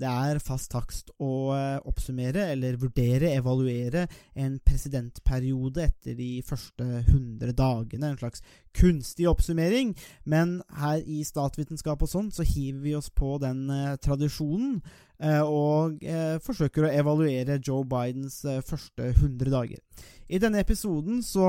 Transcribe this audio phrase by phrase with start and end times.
[0.00, 6.86] det er fast takst å eh, oppsummere eller vurdere, evaluere en presidentperiode etter de første
[7.04, 8.10] 100 dagene.
[8.10, 8.42] En slags
[8.74, 9.94] kunstig oppsummering.
[10.24, 14.80] Men her i statsvitenskap og sånn, så hiver vi oss på den eh, tradisjonen.
[15.22, 19.78] Eh, og eh, forsøker å evaluere Joe Bidens eh, første 100 dager.
[20.28, 21.46] I denne episoden så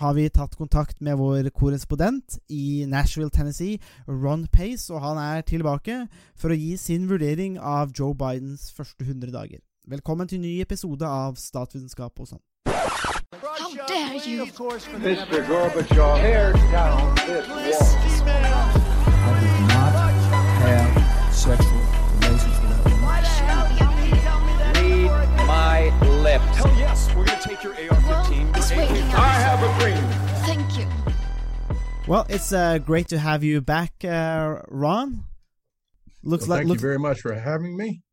[0.00, 3.78] har vi tatt kontakt med vår korrespondent i Nashville, Tennessee,
[4.08, 6.04] Ron Pace, og han er tilbake
[6.38, 9.60] for å gi sin vurdering av Joe Bidens første 100 dager.
[9.90, 13.23] Velkommen til ny episode av Statsvitenskap og sånn.
[13.76, 14.46] How dare you!
[14.46, 15.44] Mr.
[15.46, 17.64] Gorbachev, tear down this wall.
[18.26, 19.92] I did not
[20.62, 21.80] have sexual
[22.20, 23.00] relations with that woman.
[25.10, 25.78] Read my
[26.22, 26.44] lips.
[26.56, 28.06] Hell yes, we're gonna take your AR-15.
[28.06, 29.14] Well, it's your waking AK.
[29.14, 29.18] up.
[29.18, 30.04] I have a dream.
[30.44, 30.86] Thank you.
[32.06, 35.24] Well, it's uh, great to have you back, uh, Ron.
[36.22, 38.03] Looks Well, like thank looks, you very much for having me.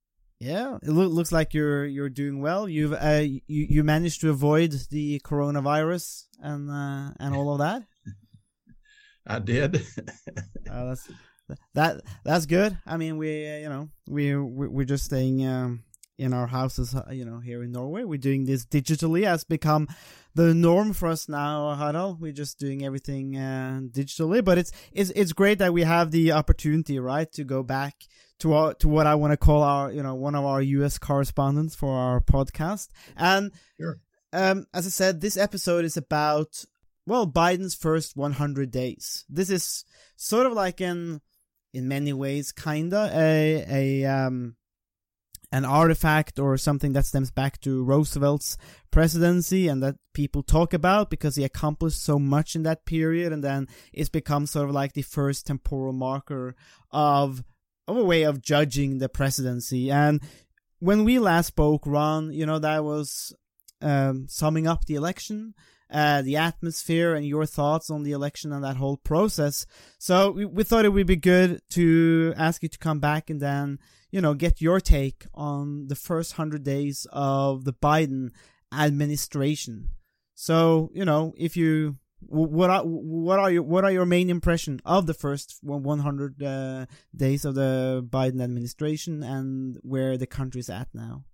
[0.42, 2.68] Yeah, it loo- looks like you're you're doing well.
[2.68, 7.84] You've uh, you you managed to avoid the coronavirus and uh, and all of that.
[9.28, 9.76] I did.
[10.70, 11.10] Uh, that's
[11.76, 12.76] that that's good.
[12.88, 15.84] I mean, we uh, you know we we- we're just staying um,
[16.18, 18.04] in our houses, uh, you know, here in Norway.
[18.04, 19.24] We're doing this digitally.
[19.26, 19.88] Has become
[20.34, 22.22] the norm for us now, Harald.
[22.22, 26.32] We're just doing everything uh, digitally, but it's it's it's great that we have the
[26.32, 27.96] opportunity, right, to go back
[28.40, 30.98] to our, to what I want to call our you know one of our U.S.
[30.98, 32.90] correspondents for our podcast.
[33.18, 34.00] And Sure.
[34.34, 36.64] um, as I said, this episode is about
[37.06, 39.26] well Biden's first 100 days.
[39.30, 41.22] This is sort of like an
[41.74, 44.56] in many ways kinda a a um
[45.52, 48.58] an artifact or something that stems back to Roosevelt's
[48.90, 53.44] presidency and that people talk about because he accomplished so much in that period and
[53.44, 56.56] then it's become sort of like the first temporal marker
[56.92, 57.44] of
[57.88, 59.92] of a way of judging the presidency.
[59.92, 60.22] And
[60.80, 63.34] when we last spoke Ron you know that was
[63.82, 65.54] um, summing up the election
[65.92, 69.66] uh, the atmosphere and your thoughts on the election and that whole process
[69.98, 73.40] so we, we thought it would be good to ask you to come back and
[73.40, 73.80] then,
[74.10, 78.32] you know, get your take on the first hundred days of the Biden
[78.74, 79.90] administration.
[80.34, 84.80] So, you know, if you, what are, what are your, what are your main impression
[84.86, 86.86] of the first 100 uh,
[87.16, 91.26] days of the Biden administration and where the country's at now?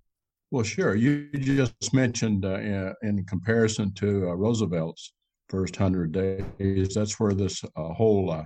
[0.52, 0.96] Well, sure.
[0.96, 5.14] You just mentioned uh, in, comparison to uh, Roosevelt's
[5.50, 6.94] first hundred days.
[6.94, 8.46] That's where this uh, whole uh,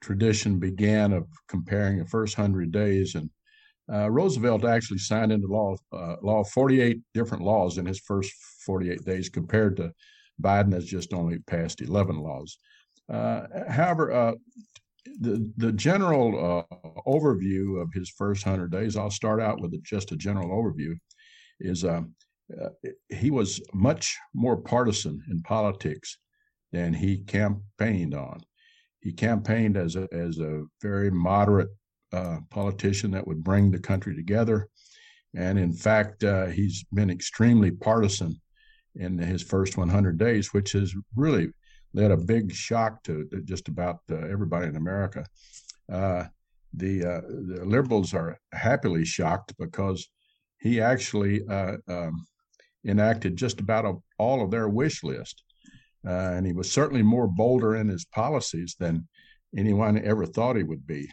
[0.00, 3.14] tradition began of comparing the first hundred days.
[3.14, 3.30] And
[3.92, 8.32] uh, Roosevelt actually signed into law uh, law 48 different laws in his first
[8.64, 9.92] 48 days, compared to
[10.42, 12.58] Biden has just only passed 11 laws.
[13.08, 14.36] However,
[15.20, 16.76] the the general uh,
[17.06, 18.96] overview of his first hundred days.
[18.96, 20.98] I'll start out with just a general overview.
[21.60, 22.14] Is um,
[22.60, 22.68] uh,
[23.08, 26.18] he was much more partisan in politics
[26.72, 28.40] than he campaigned on.
[29.00, 31.70] He campaigned as a as a very moderate
[32.12, 34.68] uh, politician that would bring the country together,
[35.34, 38.40] and in fact, uh, he's been extremely partisan
[38.94, 41.48] in his first 100 days, which has really
[41.92, 45.24] led a big shock to just about uh, everybody in America.
[45.92, 46.24] Uh,
[46.74, 50.08] the, uh, the liberals are happily shocked because
[50.58, 52.26] he actually uh, um,
[52.86, 55.42] enacted just about a, all of their wish list.
[56.06, 59.06] Uh, and he was certainly more bolder in his policies than
[59.56, 61.08] anyone ever thought he would be.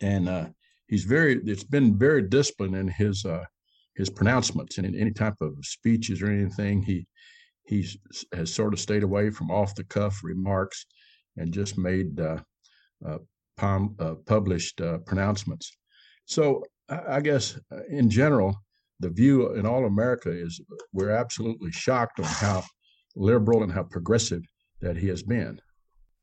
[0.00, 0.46] And uh,
[0.86, 3.44] he's very, it's been very disciplined in his uh,
[3.94, 6.82] his pronouncements and in any type of speeches or anything.
[6.82, 7.06] He
[7.64, 7.86] he
[8.32, 10.86] has sort of stayed away from off the cuff remarks
[11.36, 12.38] and just made uh,
[13.06, 13.18] uh,
[13.56, 15.76] pom- published pronouncements.
[16.24, 17.58] So I, guess
[17.90, 18.56] in general,
[19.00, 20.60] the view in all America is
[20.92, 22.62] we're absolutely shocked on how
[23.16, 24.42] liberal and how progressive
[24.80, 25.60] that he has been.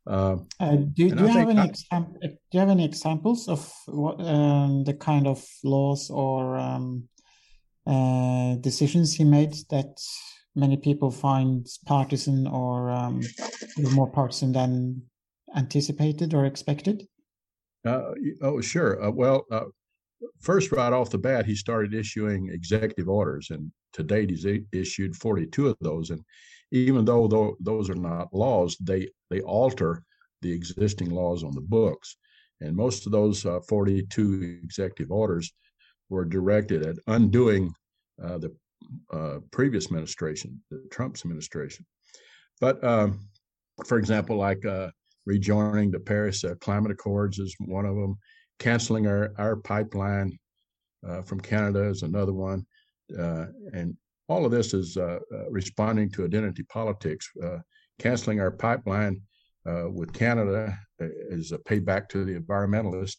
[0.07, 3.71] Uh, Uh, do, do you have any I- exam- do you have any examples of
[3.87, 7.09] what um, the kind of laws or um,
[7.87, 9.99] uh, decisions he made that
[10.55, 13.21] many people find partisan or um,
[13.93, 15.01] more partisan than
[15.55, 17.07] anticipated or expected?
[17.83, 18.11] Uh,
[18.41, 19.03] oh, sure.
[19.03, 19.65] Uh, well, uh,
[20.41, 25.15] first, right off the bat, he started issuing executive orders, and to date, he's issued
[25.15, 26.09] 42 of those.
[26.09, 26.21] And
[26.71, 30.03] even though tho- those are not laws, they they alter
[30.41, 32.17] the existing laws on the books.
[32.61, 35.51] And most of those uh, 42 executive orders
[36.09, 37.73] were directed at undoing
[38.23, 38.55] uh, the
[39.11, 41.85] uh, previous administration, the Trump's administration.
[42.61, 43.27] But um,
[43.85, 44.89] for example, like uh,
[45.25, 48.17] rejoining the Paris uh, Climate Accords is one of them.
[48.59, 50.37] Canceling our our pipeline
[51.07, 52.65] uh, from Canada is another one,
[53.17, 53.95] uh, and
[54.27, 57.29] all of this is uh, uh, responding to identity politics.
[57.99, 59.21] canceling our pipeline
[59.65, 63.17] with Canada is a payback to the environmentalist.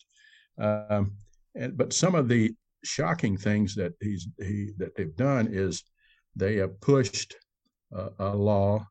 [0.59, 1.12] Um,
[1.55, 2.55] and, but some of the
[2.85, 5.83] shocking things that he's he that they've done is
[6.37, 7.35] they have pushed
[7.97, 8.87] uh, a law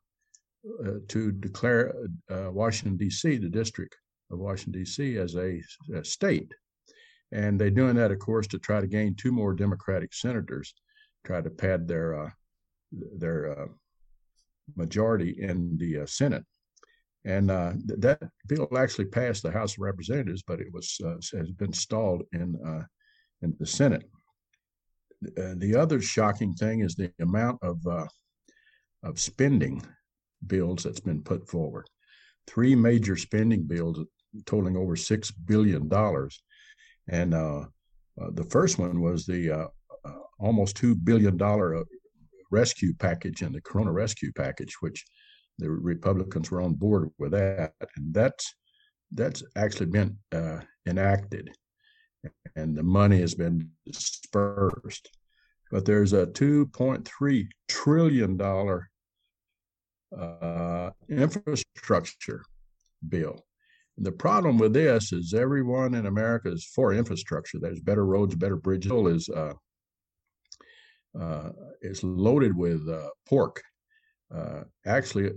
[0.84, 1.94] uh, to declare
[2.30, 3.36] uh, Washington D.C.
[3.36, 3.96] the District
[4.30, 5.16] of Washington D.C.
[5.18, 5.60] as a,
[5.94, 6.52] a, state,
[7.32, 10.74] and they're doing that, of course, to try to gain two more Democratic senators,
[11.24, 12.30] try to pad their uh,
[12.92, 13.66] their uh,
[14.76, 16.44] majority in the uh, Senate.
[17.24, 21.00] And th- that bill actually passed the House of Representatives, but it was
[21.32, 22.56] has been stalled in
[23.42, 24.04] in the Senate.
[25.24, 28.06] Uh, the other shocking thing is the amount of uh,
[29.02, 29.82] of spending
[30.46, 31.88] bills that's been put forward.
[32.46, 33.98] Three major spending bills
[34.44, 36.42] totaling over six billion dollars,
[37.08, 37.64] and uh,
[38.20, 39.66] uh, the first one was the uh,
[40.04, 41.84] uh, almost two billion dollar
[42.50, 45.04] rescue package and the Corona rescue package, which
[45.58, 48.54] the Republicans were on board with that, and that's
[49.12, 50.16] that's actually been
[50.86, 51.50] enacted
[52.56, 55.10] and the money has been dispersed.
[55.70, 58.40] But there's a $2.3 trillion
[60.18, 62.44] uh, infrastructure
[63.08, 63.45] bill.
[63.98, 67.58] The problem with this is everyone in America is for infrastructure.
[67.58, 68.92] There's better roads, better bridges.
[68.92, 69.54] Is uh,
[71.18, 71.50] uh,
[71.80, 73.62] is loaded with uh, pork.
[74.34, 75.30] Uh, actually,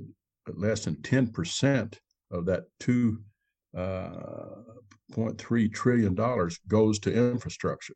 [0.47, 2.00] less than ten percent
[2.31, 3.19] of that two
[3.77, 4.09] uh,
[5.13, 6.15] $0.3 trillion
[6.67, 7.94] goes to infrastructure.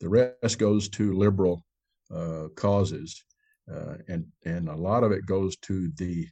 [0.00, 1.64] The rest goes to liberal
[2.14, 3.22] uh, causes,
[3.72, 6.26] uh, and and a lot of it goes to the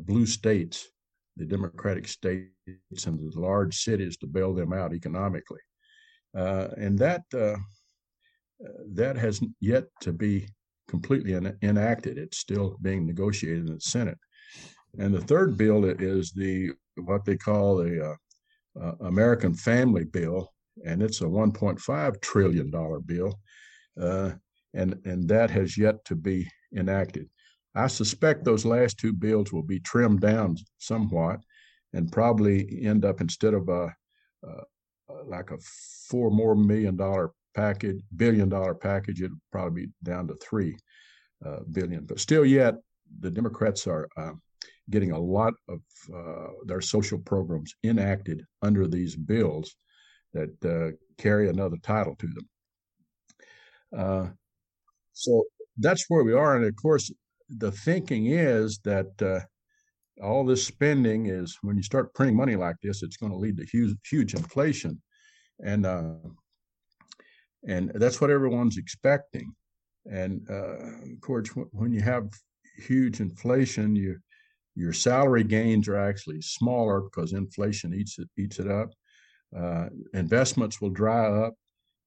[0.00, 0.88] blue states,
[1.36, 2.50] the democratic states,
[3.06, 5.60] and the large cities to bail them out economically,
[6.36, 7.56] uh, and that uh,
[8.92, 10.48] that has yet to be
[10.88, 12.18] completely en- enacted.
[12.18, 14.18] It's still being negotiated in the Senate.
[14.98, 20.52] And the third bill is the what they call the uh, uh, American Family Bill,
[20.84, 23.38] and it's a 1.5 trillion dollar bill,
[24.00, 24.32] uh,
[24.74, 27.28] and and that has yet to be enacted.
[27.74, 31.40] I suspect those last two bills will be trimmed down somewhat,
[31.92, 33.94] and probably end up instead of a
[35.26, 35.58] like a
[36.08, 40.76] four more million dollar package, billion dollar package, it'll probably be down to three
[41.44, 42.04] uh, billion.
[42.04, 42.74] But still, yet
[43.20, 44.32] the Democrats are uh,
[44.88, 45.80] getting a lot of
[46.14, 49.74] uh, their social programs enacted under these bills
[50.32, 52.48] that uh, carry another title to them.
[53.96, 54.26] Uh,
[55.12, 55.44] so
[55.78, 56.56] that's where we are.
[56.56, 57.10] And of course,
[57.58, 59.40] the thinking is that uh,
[60.22, 63.56] all this spending is when you start printing money like this, it's going to lead
[63.56, 65.00] to huge, huge inflation.
[65.64, 66.14] And uh,
[67.66, 69.54] and that's what everyone's expecting.
[70.10, 72.30] And uh, of course, when you have
[72.78, 74.18] huge inflation, you
[74.76, 78.90] your salary gains are actually smaller because inflation eats it eats it up.
[79.56, 81.54] Uh, investments will dry up.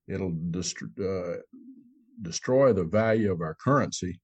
[0.07, 1.35] It'll uh,
[2.21, 4.19] destroy the value of our currency,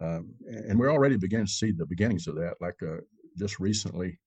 [0.00, 2.54] um, and we're already beginning to see the beginnings of that.
[2.60, 2.98] Like uh,
[3.38, 4.18] just recently,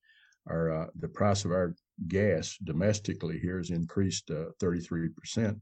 [0.48, 1.76] our uh, the price of our
[2.08, 5.58] gas domestically here has increased 33 uh, percent,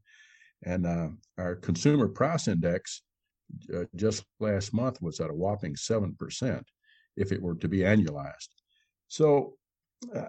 [0.64, 3.04] and uh, our consumer price index
[3.96, 6.66] just last month was at a whopping seven percent
[7.16, 8.50] if it were to be annualized.
[9.08, 9.54] So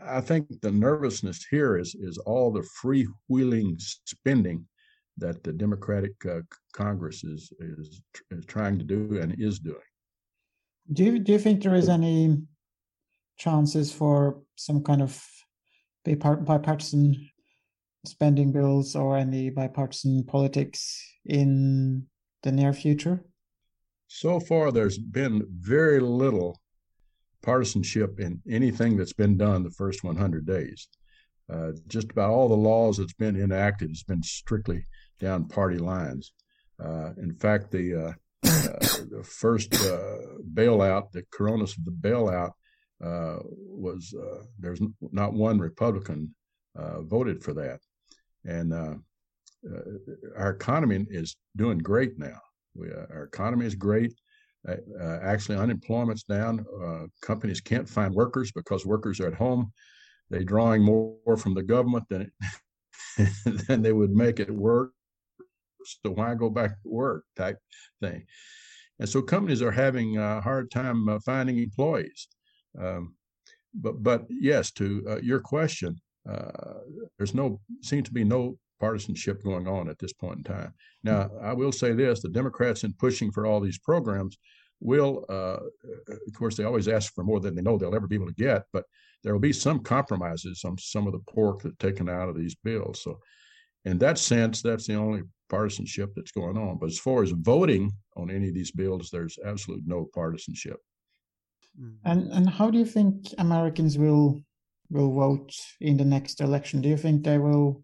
[0.03, 4.67] I think the nervousness here is is all the freewheeling spending
[5.19, 6.41] that the Democratic uh,
[6.73, 9.89] Congress is, is is trying to do and is doing.
[10.93, 12.39] Do you do you think there is any
[13.37, 15.23] chances for some kind of
[16.05, 17.31] bipartisan
[18.07, 22.07] spending bills or any bipartisan politics in
[22.43, 23.25] the near future?
[24.09, 26.61] So far, there's been very little
[27.43, 30.89] partisanship in anything that's been done the first 100 days.
[31.53, 34.85] Uh, just about all the laws that's been enacted has been strictly
[35.19, 36.33] down party lines.
[36.83, 38.13] Uh, in fact, the, uh,
[38.47, 38.79] uh
[39.11, 40.19] the first uh,
[40.55, 42.53] bailout, the Corona the bailout,
[43.01, 44.15] was
[44.59, 44.81] there's
[45.13, 46.35] not one Republican
[47.01, 47.81] voted for that,
[48.45, 48.73] and
[50.37, 52.41] our economy is doing great now.
[52.75, 54.15] We, our economy is great.
[54.69, 56.65] Uh, actually, unemployment's down.
[56.85, 59.73] Uh, companies can't find workers because workers are at home.
[60.31, 62.31] They're drawing more from the government than
[63.69, 64.93] than they would make it work.
[66.05, 67.25] So why go back to work?
[67.37, 67.59] Type
[68.01, 68.25] thing.
[68.99, 72.29] And so companies are having a hard time uh, finding employees.
[72.81, 73.15] Um,
[73.75, 76.81] but but yes, to uh, your question, uh,
[77.17, 80.73] there's no seems to be no partisanship going on at this point in time.
[81.05, 84.39] Now, I will say this: the Democrats, in pushing for all these programs,
[84.81, 85.59] will, uh,
[86.09, 88.35] of course, they always ask for more than they know they'll ever be able to
[88.35, 88.85] get, but
[89.23, 92.55] there will be some compromises on some of the pork that's taken out of these
[92.55, 93.03] bills.
[93.03, 93.19] So,
[93.89, 96.79] in that sense, that's the only partisanship that's going on.
[96.79, 100.79] But as far as voting on any of these bills, there's absolutely no partisanship.
[101.81, 101.97] Mm.
[102.05, 104.41] And and how do you think Americans will
[104.91, 106.81] will vote in the next election?
[106.81, 107.83] Do you think they will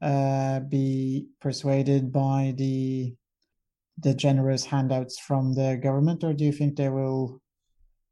[0.00, 3.14] uh, be persuaded by the
[3.98, 7.40] the generous handouts from the government, or do you think they will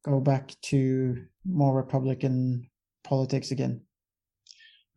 [0.04, 2.68] go back to more Republican
[3.02, 3.80] politics again?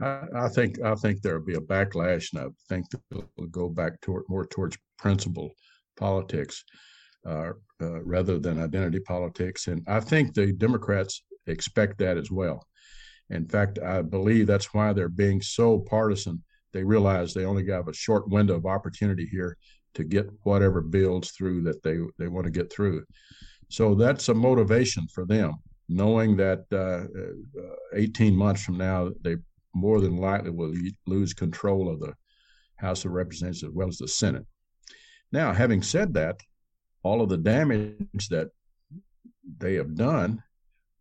[0.02, 4.00] I, I think I think there'll be a backlash, and I think they'll go back
[4.02, 5.52] toward more towards principle
[5.98, 6.64] politics
[7.26, 9.68] uh, uh, rather than identity politics.
[9.68, 12.66] And I think the Democrats expect that as well.
[13.30, 16.44] In fact, I believe that's why they're being so partisan.
[16.72, 19.58] They realize they only have a short window of opportunity here
[19.94, 23.06] to get whatever bills through that they, they want to get through.
[23.70, 25.54] So that's a motivation for them,
[25.88, 27.06] knowing that uh,
[27.60, 29.38] uh 18 months from now, they
[29.74, 30.74] more than likely will
[31.06, 32.14] lose control of the
[32.78, 34.46] House of Representatives as well as the Senate.
[35.32, 36.40] Now, having said that,
[37.02, 38.50] all of the damage that
[39.58, 40.44] they have done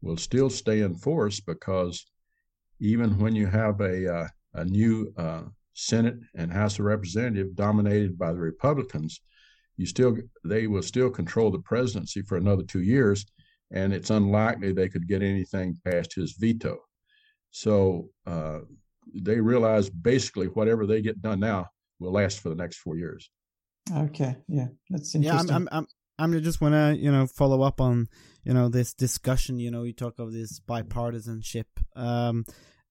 [0.01, 2.05] will still stay in force because
[2.81, 5.43] even when you have a, uh, a new uh,
[5.75, 9.21] Senate and House of Representatives dominated by the Republicans,
[9.77, 13.25] you still they will still control the presidency for another two years,
[13.71, 16.79] and it's unlikely they could get anything past his veto.
[17.53, 18.61] So uh,
[19.15, 21.69] they realize basically whatever they get done now
[22.01, 23.31] will last for the next four years.
[23.95, 25.49] Okay, yeah, that's interesting.
[25.49, 25.87] Yeah, I'm, I'm,
[26.19, 28.09] I'm, I'm just want to you know follow up on
[28.45, 29.59] you know this discussion.
[29.59, 32.45] You know, you talk of this bipartisanship, um,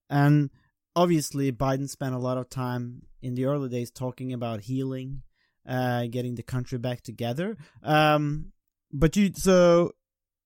[0.10, 0.50] and
[0.96, 5.24] obviously Biden spent a lot of time in the early days talking about healing,
[5.68, 7.58] uh, getting the country back together.
[7.84, 8.52] Um,
[8.92, 9.94] but you so,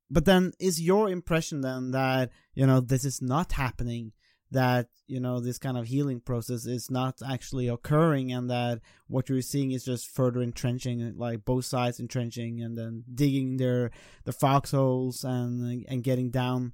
[0.10, 4.12] but then is your impression then that you know this is not happening?
[4.52, 9.28] That you know this kind of healing process is not actually occurring, and that what
[9.28, 13.92] you're seeing is just further entrenching, like both sides entrenching, and then digging their
[14.24, 16.74] the foxholes and and getting down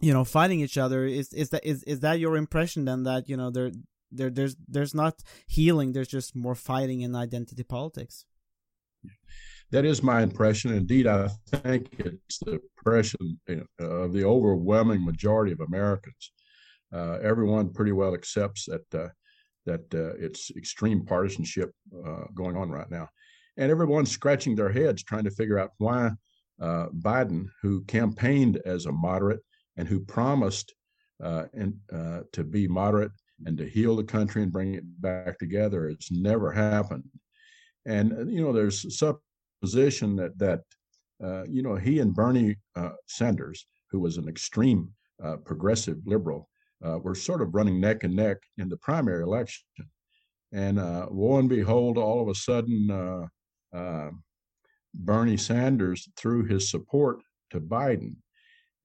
[0.00, 3.28] you know fighting each other is is that is is that your impression then that
[3.28, 3.70] you know there
[4.12, 8.24] there there's there's not healing there's just more fighting in identity politics
[9.76, 13.38] that is my impression indeed i think it's the impression
[13.78, 16.32] of the overwhelming majority of americans
[16.94, 19.08] uh, everyone pretty well accepts that uh,
[19.66, 21.72] that uh, it's extreme partisanship
[22.06, 23.06] uh, going on right now
[23.58, 26.10] and everyone's scratching their heads trying to figure out why
[26.62, 29.40] uh, biden who campaigned as a moderate
[29.76, 30.74] and who promised
[31.22, 31.74] uh, and
[32.32, 33.12] to be moderate
[33.44, 35.88] and to heal the country and bring it back together.
[35.88, 37.04] It's never happened.
[37.84, 38.96] And you know, there's
[39.60, 40.60] supposition that that
[41.22, 44.90] uh, you know he and Bernie uh, Sanders, who was an extreme
[45.22, 46.48] uh, progressive liberal,
[47.02, 49.66] were sort of running neck and neck in the primary election.
[50.52, 53.28] And lo and behold, all of a sudden,
[54.94, 58.16] Bernie Sanders threw his support to Biden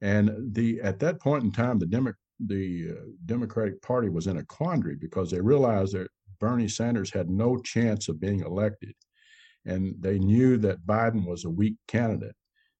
[0.01, 4.37] and the at that point in time, the Demo- the uh, Democratic Party was in
[4.37, 6.07] a quandary because they realized that
[6.39, 8.95] Bernie Sanders had no chance of being elected,
[9.65, 12.35] and they knew that Biden was a weak candidate.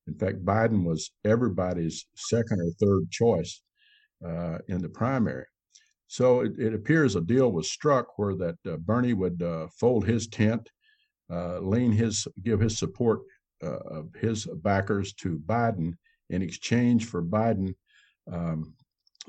[0.08, 3.62] In fact, Biden was everybody's second or third choice
[4.26, 5.46] uh, in the primary.
[6.08, 10.06] So it, it, appears a deal was struck where that uh, Bernie would uh, fold
[10.06, 10.70] his tent,
[11.32, 13.22] uh, lean his, give his support
[13.64, 15.94] uh, of his backers to Biden,
[16.30, 17.76] in exchange for Biden
[18.32, 18.74] um,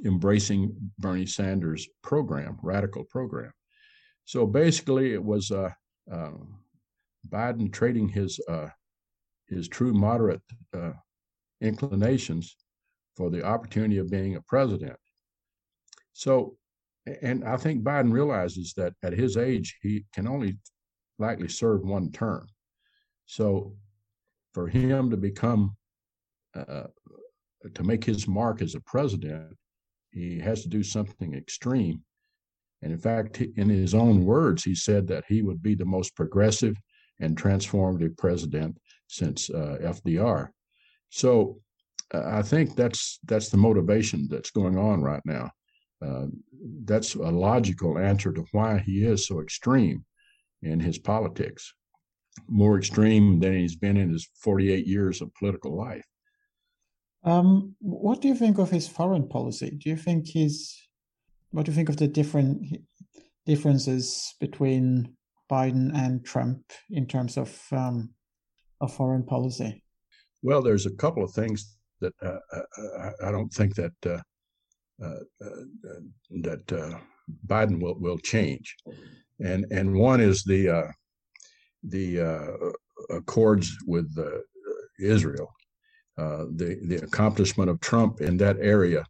[0.04, 3.52] embracing Bernie Sanders' program, radical program.
[4.24, 5.70] So basically, it was uh,
[6.10, 6.30] uh,
[7.28, 8.68] Biden trading his uh,
[9.48, 10.42] his true moderate
[10.74, 10.92] uh,
[11.60, 12.56] inclinations
[13.16, 14.96] for the opportunity of being a president.
[16.12, 16.56] So,
[17.22, 20.58] and I think Biden realizes that at his age, he can only
[21.18, 22.46] likely serve one term.
[23.26, 23.74] So,
[24.54, 25.76] for him to become
[26.54, 26.84] uh,
[27.74, 29.56] to make his mark as a president,
[30.10, 32.02] he has to do something extreme.
[32.82, 36.16] And in fact, in his own words, he said that he would be the most
[36.16, 36.76] progressive
[37.22, 38.76] and transformative president
[39.06, 40.48] since uh, FDR.
[41.10, 41.60] So
[42.12, 45.50] uh, I think that's that's the motivation that's going on right now.
[46.04, 46.26] Uh,
[46.84, 50.04] that's a logical answer to why he is so extreme
[50.62, 51.74] in his politics,
[52.48, 56.04] more extreme than he's been in his 48 years of political life.
[57.24, 59.70] Um, what do you think of his foreign policy?
[59.70, 60.88] Do you think he's
[61.52, 62.78] what do you think of the different
[63.46, 65.14] differences between
[65.52, 68.08] Biden and Trump in terms of um,
[68.88, 69.82] foreign policy?
[70.42, 72.38] Well, there's a couple of things that uh,
[72.98, 74.20] I, I, don't think that uh,
[75.04, 76.00] uh, uh
[76.42, 76.98] that uh,
[77.46, 78.74] Biden will will change,
[79.40, 80.90] and and one is the uh,
[81.84, 82.06] the
[83.10, 84.10] accords with
[84.98, 85.52] Israel,
[86.16, 89.04] the the accomplishment of Trump in that area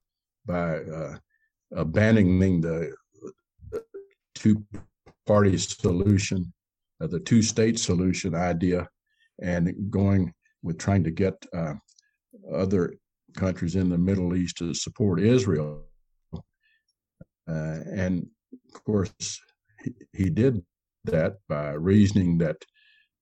[0.44, 0.80] by
[1.74, 2.92] abandoning the
[4.34, 4.62] two
[5.26, 6.52] party solution,
[7.00, 8.88] uh, the two state solution idea,
[9.40, 11.74] and going with trying to get uh,
[12.52, 12.94] other
[13.36, 15.84] countries in the Middle East to support Israel.
[16.34, 18.26] Uh, and
[18.74, 19.40] of course,
[19.82, 20.62] he, he did
[21.04, 22.56] that by reasoning that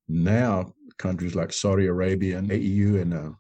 [0.08, 3.30] now countries like Saudi Arabia and AEU and uh,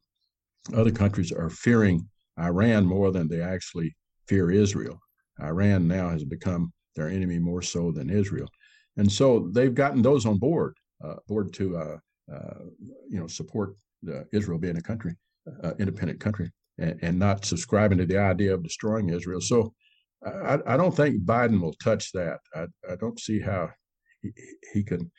[0.74, 3.94] other countries are fearing Iran more than they actually
[4.26, 4.98] fear Israel.
[5.42, 8.48] Iran now has become their enemy more so than Israel.
[8.96, 11.98] And so they've gotten those on board, uh, board to uh,
[12.32, 12.64] uh,
[13.08, 13.74] you know support
[14.32, 15.14] Israel being a country,
[15.64, 19.40] uh, independent country, and, and, not subscribing to the idea of destroying Israel.
[19.40, 19.72] So
[20.24, 22.38] I, I don't think Biden will touch that.
[22.54, 23.70] I, I don't see how
[24.20, 24.30] he,
[24.72, 25.10] he can.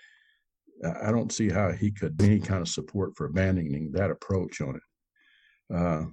[1.03, 4.75] I don't see how he could any kind of support for abandoning that approach on
[4.79, 5.75] it.
[5.75, 6.03] Uh,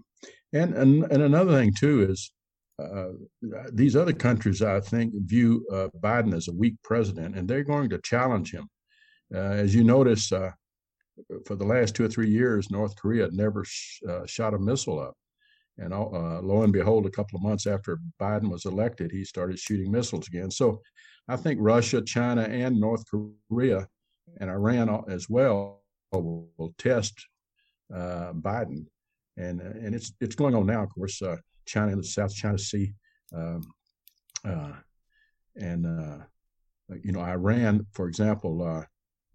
[0.52, 2.30] and, and and another thing too is
[2.78, 3.08] uh,
[3.72, 7.90] these other countries, I think, view uh, Biden as a weak president, and they're going
[7.90, 8.68] to challenge him.
[9.34, 10.50] Uh, as you notice, uh,
[11.44, 15.00] for the last two or three years, North Korea never sh- uh, shot a missile
[15.00, 15.14] up.
[15.78, 19.92] And lo and behold, a couple of months after Biden was elected, he started shooting
[19.92, 20.50] missiles again.
[20.50, 20.80] So
[21.28, 23.86] I think Russia, China, and North Korea
[24.40, 27.14] and Iran as well will, will test
[27.92, 28.86] Biden.
[29.36, 31.22] And, and it's it's going on now, of course.
[31.68, 32.92] China in the South China Sea,
[33.34, 33.62] um,
[34.44, 34.72] uh,
[35.56, 36.24] and uh,
[37.02, 38.62] you know Iran, for example.
[38.62, 38.84] Uh,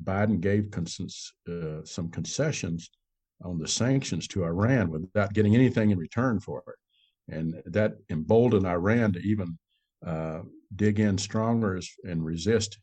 [0.03, 2.89] Biden gave consens- uh, some concessions
[3.43, 8.67] on the sanctions to Iran without getting anything in return for it, and that emboldened
[8.67, 9.57] Iran to even
[10.75, 12.79] dig in stronger and resist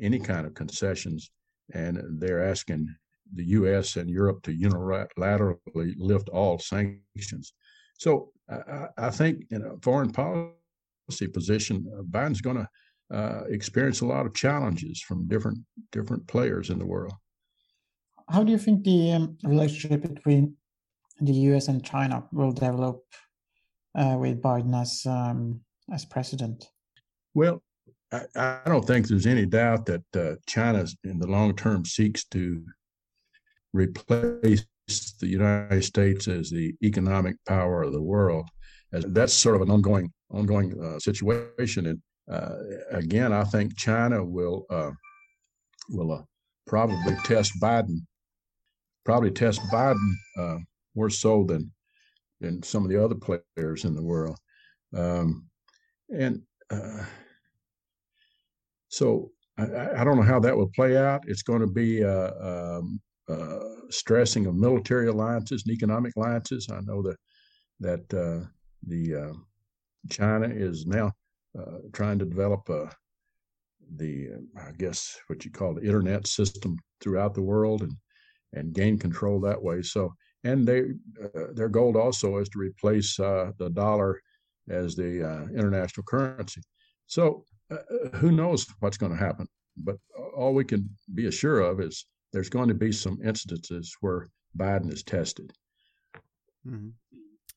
[0.00, 1.30] any kind of concessions.
[1.72, 2.94] And they're asking
[3.32, 3.96] the U.S.
[3.96, 7.54] and Europe to unilaterally lift all sanctions.
[7.94, 12.68] So I, I think in a foreign policy position, uh, Biden's going to
[13.14, 15.58] uh, experience a lot of challenges from different
[15.92, 17.12] different players in the world.
[18.28, 20.56] How do you think the um, relationship between
[21.20, 21.68] the U.S.
[21.68, 23.02] and China will develop
[23.94, 25.60] uh, with Biden as um,
[25.92, 26.68] as president?
[27.34, 27.62] Well,
[28.12, 32.24] I, I, don't think there's any doubt that uh, China, in the long term, seeks
[32.26, 32.64] to
[33.72, 38.48] replace the United States as the economic power of the world.
[38.92, 41.86] As that's sort of an ongoing ongoing uh, situation.
[41.86, 42.56] And uh,
[42.90, 44.90] again, I think China will uh,
[45.88, 46.22] will uh,
[46.66, 48.00] probably test Biden,
[49.04, 50.58] probably test Biden uh,
[50.94, 51.72] more so than
[52.40, 54.36] than some of the other players in the world.
[54.94, 55.46] Um,
[56.14, 57.04] and uh,
[58.88, 59.62] so I,
[60.00, 61.22] I, don't know how that will play out.
[61.26, 63.58] It's going to be um, uh,
[63.90, 66.68] stressing of military alliances and economic alliances.
[66.70, 67.16] I know that
[67.80, 68.46] that uh,
[68.86, 69.32] the uh,
[70.10, 71.12] China is now
[71.58, 72.86] uh, trying to develop uh,
[73.96, 77.96] the I guess what you call the internet system throughout the world and
[78.52, 79.82] and gain control that way.
[79.82, 80.92] So and they
[81.54, 84.20] their goal also is to replace the dollar
[84.68, 86.60] as the international currency.
[87.06, 87.44] So
[88.14, 89.48] who knows what's going to happen?
[89.76, 89.96] But
[90.36, 94.26] all we can be assured of is there's going to be some instances where
[94.58, 95.52] Biden is tested.
[96.66, 96.88] Mm-hmm.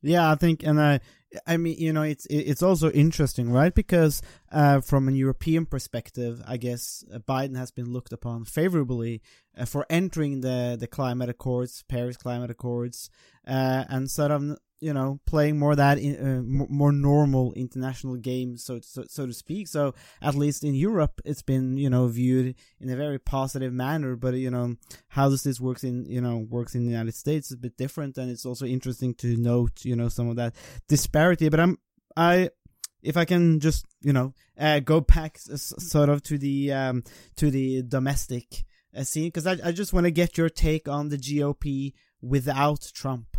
[0.04, 1.00] Yeah, I think, and I,
[1.48, 3.74] I mean, you know, it's it's also interesting, right?
[3.74, 9.24] Because uh, from a European perspective, I guess uh, Biden has been looked upon favorably
[9.58, 13.10] uh, for entering the the climate accords, Paris climate accords,
[13.48, 18.64] uh, and sort of you know playing more that in, uh, more normal international games
[18.64, 19.68] so, so so to speak.
[19.68, 24.16] So at least in Europe it's been you know viewed in a very positive manner.
[24.16, 24.76] But you know
[25.10, 27.78] how does this works in you know works in the United States is a bit
[27.78, 28.18] different.
[28.18, 30.56] And it's also interesting to note you know some of that
[30.88, 31.50] disparity.
[31.50, 31.78] But I'm
[32.16, 32.50] I
[33.02, 37.04] if I can just you know uh, go back sort of to the um
[37.38, 38.64] to the domestic
[38.96, 39.26] uh, scene.
[39.26, 43.37] Because I I just want to get your take on the GOP without Trump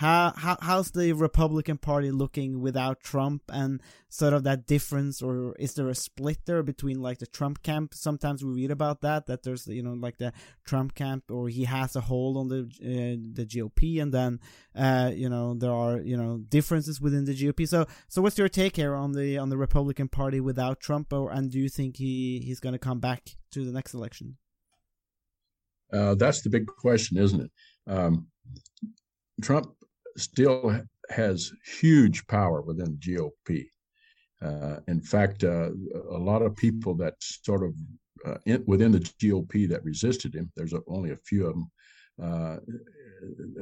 [0.00, 5.54] how, how how's the Republican Party looking without Trump and sort of that difference, or
[5.58, 7.92] is there a split there between like the Trump camp?
[7.92, 10.32] Sometimes we read about that that there's you know like the
[10.64, 14.40] Trump camp, or he has a hold on the uh, the GOP, and then
[14.74, 17.68] uh, you know there are you know differences within the GOP.
[17.68, 21.30] So so what's your take here on the on the Republican Party without Trump, or
[21.30, 24.38] and do you think he he's going to come back to the next election?
[25.92, 27.50] Uh, that's the big question, isn't it?
[27.86, 28.28] Um,
[29.42, 29.74] Trump
[30.16, 33.66] still has huge power within GOP.
[34.42, 35.70] Uh, in fact, uh,
[36.10, 37.74] a lot of people that sort of
[38.24, 41.70] uh, in, within the GOP that resisted him, there's a, only a few of them.
[42.22, 42.56] Uh,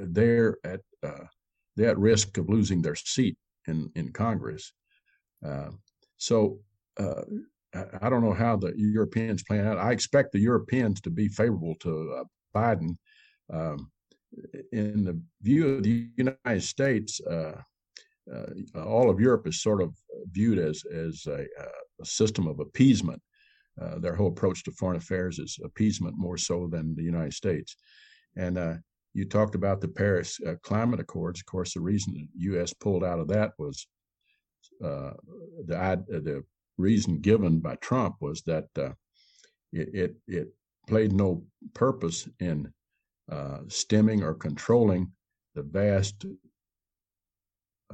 [0.08, 1.24] they're at uh,
[1.76, 4.72] they're at risk of losing their seat in in Congress.
[5.44, 5.70] Uh,
[6.16, 6.58] so
[6.98, 9.78] I don't know how the Europeans plan out.
[9.78, 12.96] I expect the Europeans to be favorable to Biden.
[13.52, 13.90] Um,
[14.72, 17.60] in the view of the United States, uh,
[18.32, 19.94] uh, all of Europe is sort of
[20.32, 21.46] viewed as as a,
[22.00, 23.20] a system of appeasement.
[23.80, 27.76] Uh, their whole approach to foreign affairs is appeasement more so than the United States.
[28.36, 28.74] And uh,
[29.14, 31.40] you talked about the Paris uh, Climate Accords.
[31.40, 32.72] Of course, the reason the U.S.
[32.72, 33.86] pulled out of that was
[34.84, 35.12] uh,
[35.64, 36.44] the the
[36.76, 38.66] reason given by Trump was that
[39.72, 40.48] it, it, it
[40.86, 42.72] played no purpose in
[43.30, 45.12] uh, stemming or controlling
[45.54, 46.24] the vast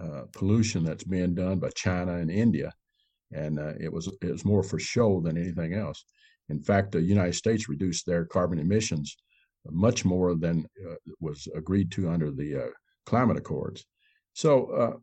[0.01, 2.73] uh, pollution that's being done by China and India,
[3.33, 6.05] and uh, it was it was more for show than anything else.
[6.51, 9.16] In fact, the United States reduced their carbon emissions
[9.70, 12.68] much more than uh, was agreed to under the uh,
[13.07, 13.87] climate accords.
[14.35, 15.01] So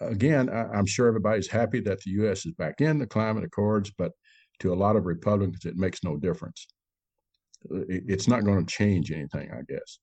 [0.00, 2.44] again, I, am sure everybody's happy that the U.S.
[2.44, 4.12] is back in the climate accords, but
[4.58, 6.66] to a lot of Republicans, it makes no difference
[7.70, 9.98] it's not going to change anything, I guess.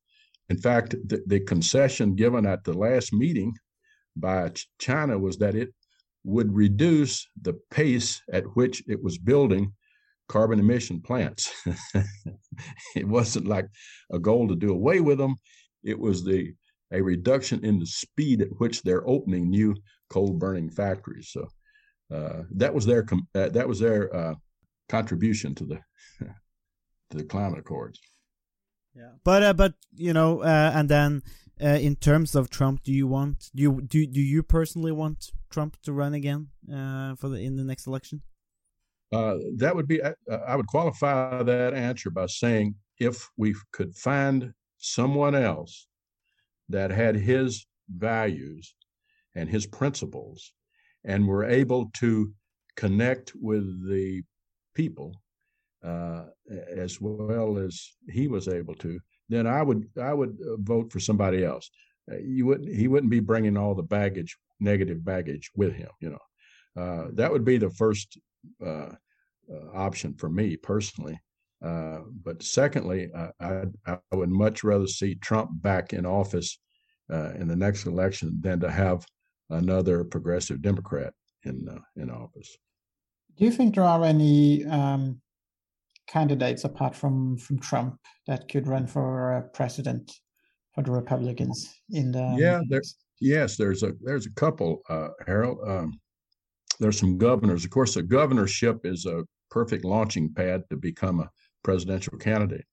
[0.49, 3.53] In fact, the, the, concession given at the last meeting
[4.15, 5.69] by China was that it
[6.23, 9.73] would reduce the pace at which it was building
[10.27, 11.51] carbon emission plants.
[12.95, 13.67] it wasn't like
[14.11, 15.35] a goal to do away with them.
[15.83, 16.53] It was the
[16.91, 19.75] a reduction in the speed at which they're opening new
[20.09, 21.29] coal burning factories.
[21.31, 21.47] So
[22.13, 24.35] uh, that was their uh, that was their uh,
[24.87, 25.79] contribution to the
[27.09, 27.99] the climate accords.
[28.95, 31.21] Yeah, but uh, but you know, uh, and then
[31.61, 35.31] uh, in terms of Trump, do you want do you do do you personally want
[35.49, 38.21] Trump to run again uh, for the in the next election?
[39.11, 40.13] Uh, that would be uh,
[40.47, 45.87] I would qualify that answer by saying if we could find someone else
[46.69, 48.75] that had his values
[49.35, 50.53] and his principles
[51.03, 52.31] and were able to
[52.75, 54.21] connect with the
[54.75, 55.15] people
[55.83, 56.23] uh,
[56.75, 60.99] as well as he was able to, then I would I would uh, vote for
[60.99, 61.69] somebody else.
[62.11, 65.89] Uh, you wouldn't he wouldn't be bringing all the baggage, negative baggage, with him.
[66.01, 68.17] You know, uh, that would be the first
[68.65, 68.89] uh,
[69.73, 71.19] option for me personally.
[71.61, 76.59] but secondly, I, I would much rather see Trump back in office
[77.09, 79.05] in the next election than to have
[79.49, 81.13] another progressive Democrat
[81.43, 82.57] in in office.
[83.37, 85.21] Do you think there are any um,
[86.09, 87.95] candidates apart from from Trump
[88.27, 90.11] that could run for uh, president
[90.73, 95.59] for the Republicans in the yeah there's yes there's a there's a couple uh, Harold
[95.67, 95.99] um,
[96.79, 97.65] there's some governors.
[97.65, 101.29] Of course a governorship is a perfect launching pad to become a
[101.63, 102.65] presidential candidate.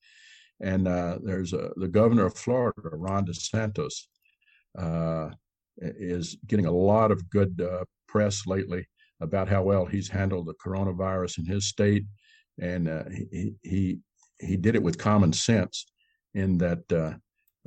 [0.61, 4.07] And uh, there's a, the governor of Florida Ron DeSantis
[4.79, 5.31] uh,
[5.79, 8.87] is getting a lot of good uh, press lately
[9.21, 12.05] about how well he's handled the coronavirus in his state
[12.61, 13.99] and uh, he he
[14.39, 15.87] he did it with common sense.
[16.35, 17.15] In that, uh,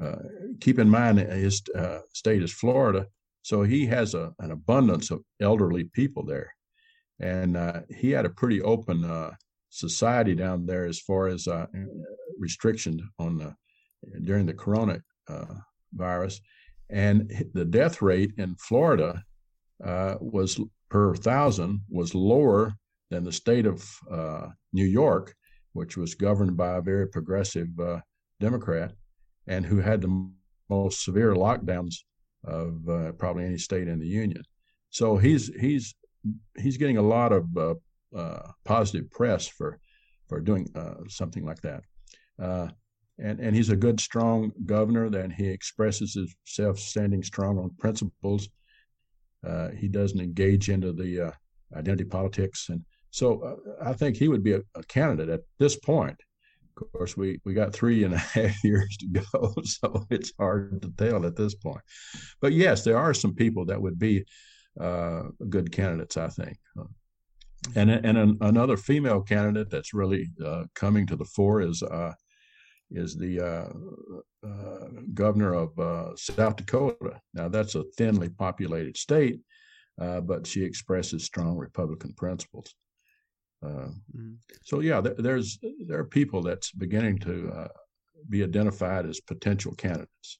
[0.04, 0.22] uh,
[0.62, 3.08] keep in mind his uh, state is Florida,
[3.42, 6.54] so he has a, an abundance of elderly people there,
[7.20, 9.32] and uh, he had a pretty open uh,
[9.70, 11.48] society down there as far as
[12.38, 13.56] restriction on the,
[14.24, 15.02] during the corona
[15.94, 16.40] virus,
[16.92, 19.24] and the death rate in Florida
[20.22, 22.74] was per thousand was lower
[23.10, 25.36] than the state of uh, New York,
[25.74, 28.00] which was governed by a very progressive uh,
[28.40, 28.94] Democrat
[29.48, 30.30] and who had the
[30.70, 31.96] most severe lockdowns
[32.46, 34.42] of uh, probably any state in the union.
[34.92, 35.96] So he's he's
[36.58, 37.76] he's getting a lot of uh,
[38.16, 39.80] uh, positive press for
[40.28, 41.84] for doing uh, something like that.
[42.38, 45.10] and, and he's a good, strong governor.
[45.10, 48.48] Then he expresses himself standing strong on principles.
[49.78, 51.34] he doesn't engage into the
[51.76, 55.76] identity politics and so uh, I think he would be a, a, candidate at this
[55.76, 56.18] point.
[56.78, 60.82] Of course, we, we got three and a half years to go, so it's hard
[60.82, 61.82] to tell at this point.
[62.42, 64.26] But yes, there are some people that would be
[64.80, 66.58] uh, good candidates, I think.
[67.76, 72.14] And and an, another female candidate that's really uh, coming to the fore is uh,
[72.92, 77.20] is the uh, uh, governor of uh, South Dakota.
[77.34, 79.40] Now that's a thinly populated state,
[79.98, 82.74] but she expresses strong Republican principles.
[83.64, 84.34] Mm-hmm.
[84.64, 87.70] So yeah, there, there's there are people that's beginning to
[88.28, 90.40] be identified as potential candidates.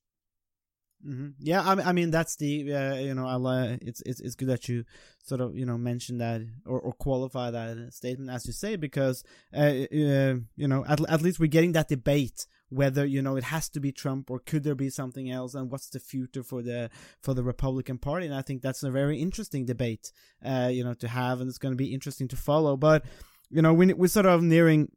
[1.06, 1.30] Mm-hmm.
[1.40, 4.50] Yeah, I, I mean that's the uh, you know I'll, uh, it's it's it's good
[4.50, 4.84] that you
[5.24, 9.24] sort of you know mention that or, or qualify that statement as you say because
[9.56, 13.44] uh, uh, you know at at least we're getting that debate whether you know it
[13.46, 16.62] has to be Trump or could there be something else and what's the future for
[16.62, 16.90] the
[17.22, 20.12] for the Republican Party and I think that's a very interesting debate
[20.46, 23.06] uh, you know to have and it's going to be interesting to follow but
[23.50, 24.90] you know we we're sort of nearing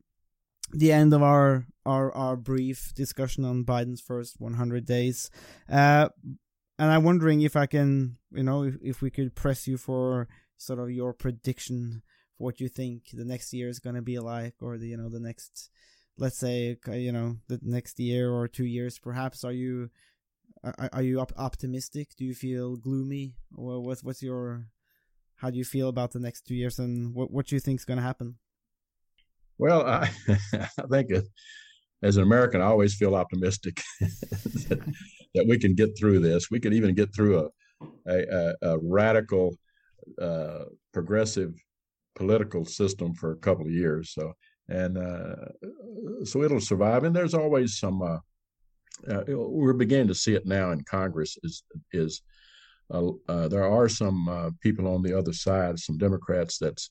[0.72, 5.30] the end of our our our brief discussion on Biden's first 100 days.
[5.70, 6.08] Uh,
[6.78, 10.28] and I'm wondering if I can, you know, if, if we could press you for
[10.56, 12.02] sort of your prediction
[12.36, 14.96] for what you think the next year is going to be like, or the you
[14.96, 15.70] know the next,
[16.18, 19.44] let's say, you know, the next year or two years, perhaps.
[19.44, 19.90] Are you
[20.64, 22.10] are, are you op- optimistic?
[22.16, 23.34] Do you feel gloomy?
[23.56, 24.66] Or what's what's your
[25.36, 27.80] how do you feel about the next two years and what what do you think
[27.80, 28.36] is going to happen?
[29.58, 30.10] Well, I,
[30.52, 31.10] I think
[32.02, 34.94] as an American, I always feel optimistic that,
[35.34, 36.50] that, we can get through this.
[36.50, 37.48] We can even get through a
[38.06, 39.56] a, a radical,
[40.20, 41.54] uh, progressive
[42.14, 44.12] political system for a couple of years.
[44.12, 44.32] So
[44.72, 47.04] and uh, so it'll survive.
[47.04, 48.02] And there's always some.
[48.02, 48.18] Uh,
[49.10, 51.36] uh we're beginning to see it now in Congress.
[51.42, 52.22] Is is
[52.92, 56.90] uh, uh, there are some people on the other side, some Democrats that's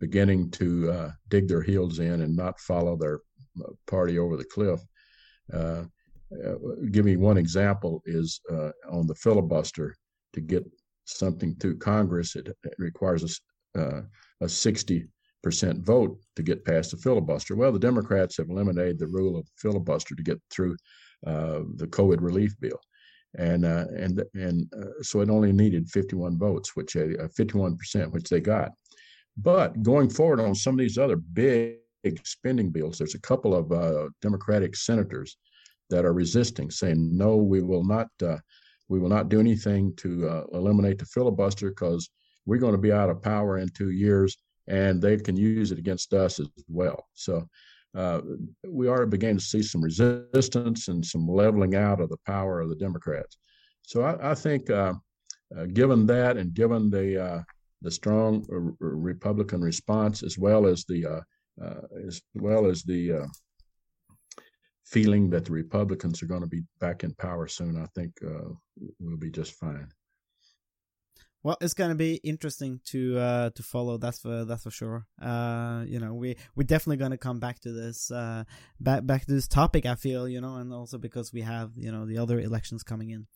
[0.00, 3.20] beginning to uh, dig their heels in and not follow their
[3.60, 4.80] uh, party over the cliff.
[5.52, 5.84] Uh,
[6.46, 6.54] uh,
[6.90, 9.94] give me one example is uh, on the filibuster
[10.32, 10.64] to get
[11.04, 12.36] something through Congress.
[12.36, 13.40] It, it requires
[13.74, 14.02] a, uh,
[14.42, 15.06] a 60
[15.42, 17.56] percent vote to get past the filibuster.
[17.56, 20.76] Well, the Democrats have eliminated the rule of filibuster to get through
[21.22, 22.80] the COVID relief bill
[23.36, 28.12] and uh, and and uh, so it only needed 51 votes, which uh, 51 percent,
[28.12, 28.72] which they got.
[29.36, 31.76] But going forward on some of these other big
[32.24, 35.36] spending bills, there's a couple of uh, Democratic senators
[35.90, 38.08] that are resisting, saying no, we will not.
[38.22, 38.38] Uh,
[38.90, 42.08] we will not do anything to uh, eliminate the filibuster because
[42.46, 45.78] we're going to be out of power in two years, and they can use it
[45.78, 47.06] against us as well.
[47.14, 47.48] So
[47.96, 48.20] uh,
[48.66, 52.68] we are beginning to see some resistance and some leveling out of the power of
[52.68, 53.38] the Democrats.
[53.82, 54.94] So I, I think, uh,
[55.56, 57.42] uh, given that, and given the uh,
[57.80, 58.44] the strong
[58.80, 61.20] Republican response, as well as the uh,
[61.64, 63.26] uh, as well as the
[64.84, 68.12] feeling that the Republicans are going to be back in power soon, I think
[69.00, 69.88] we'll be just fine.
[71.42, 73.96] Well, it's going to be interesting to uh, to follow.
[73.96, 75.06] That's for that's for sure.
[75.22, 78.44] Uh, you know, we we're definitely going to come back to this uh,
[78.80, 79.86] back back to this topic.
[79.86, 83.10] I feel you know, and also because we have you know the other elections coming
[83.10, 83.26] in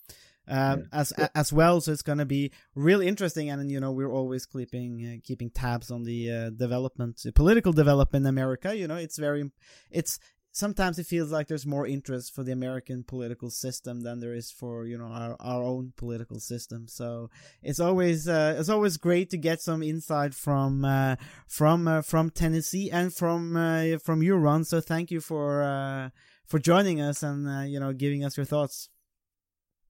[0.49, 0.85] um, yeah.
[0.93, 1.81] as as well.
[1.81, 5.91] So it's gonna be really interesting, and you know we're always keeping uh, keeping tabs
[5.91, 8.77] on the uh, development, the political development in America.
[8.77, 9.51] You know, it's very,
[9.91, 10.19] it's
[10.53, 14.51] sometimes it feels like there's more interest for the American political system than there is
[14.51, 16.87] for you know our, our own political system.
[16.87, 17.31] So
[17.62, 21.17] it's always uh, it's always great to get some insight from uh,
[21.49, 24.65] from uh, from Tennessee and from uh, from you, Ron.
[24.65, 26.11] So thank you for uh,
[26.47, 28.88] for joining us and uh, you know giving us your thoughts.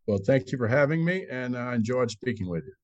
[0.07, 2.75] Well, thank you for having me, and I enjoyed speaking with you.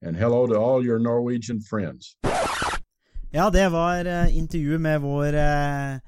[0.00, 2.16] And hello to all your Norwegian friends.
[3.30, 5.98] Ja, det var uh, intervjuet med vår uh,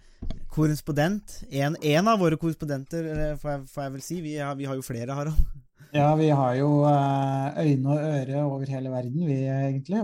[0.53, 1.41] korrespondent.
[1.51, 4.21] En, en, av våre korrespondenter, uh, får, jeg, får, jeg, vel si.
[4.25, 5.39] Vi har, vi har, jo flere, Harald.
[5.91, 10.03] Ja, vi har jo øyne og øre over hele verden, vi egentlig.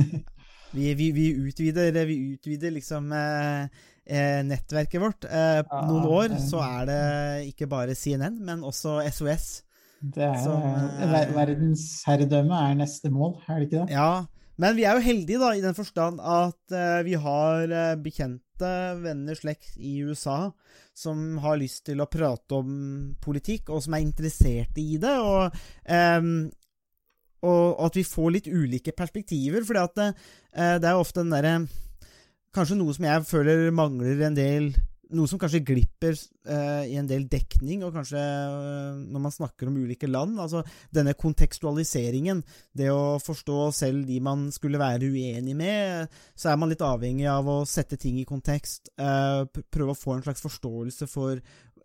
[0.76, 3.14] vi, vi, vi, utvider, vi utvider liksom
[4.06, 5.24] eh, nettverket vårt.
[5.24, 7.02] Eh, ja, noen år så er det
[7.52, 9.46] ikke bare CNN, men også SOS.
[10.00, 13.96] Det er som, eh, Verdensherredømme er neste mål, er det ikke det?
[13.96, 14.26] Ja,
[14.62, 18.70] men vi er jo heldige da, i den forstand at uh, vi har uh, bekjente
[19.02, 20.48] venner, slekt i USA
[20.96, 22.70] som har lyst til å prate om
[23.20, 25.12] politikk, og som er interesserte i det.
[25.20, 25.58] Og,
[25.92, 26.30] um,
[27.44, 29.66] og at vi får litt ulike perspektiver.
[29.68, 30.08] For uh,
[30.56, 31.58] det er jo ofte den derre
[32.56, 34.70] kanskje noe som jeg føler mangler en del
[35.14, 39.70] noe som kanskje glipper eh, i en del dekning, og kanskje eh, når man snakker
[39.70, 40.38] om ulike land.
[40.42, 40.64] Altså
[40.94, 42.42] denne kontekstualiseringen,
[42.76, 47.28] det å forstå selv de man skulle være uenig med, så er man litt avhengig
[47.30, 51.42] av å sette ting i kontekst, eh, prøve å få en slags forståelse for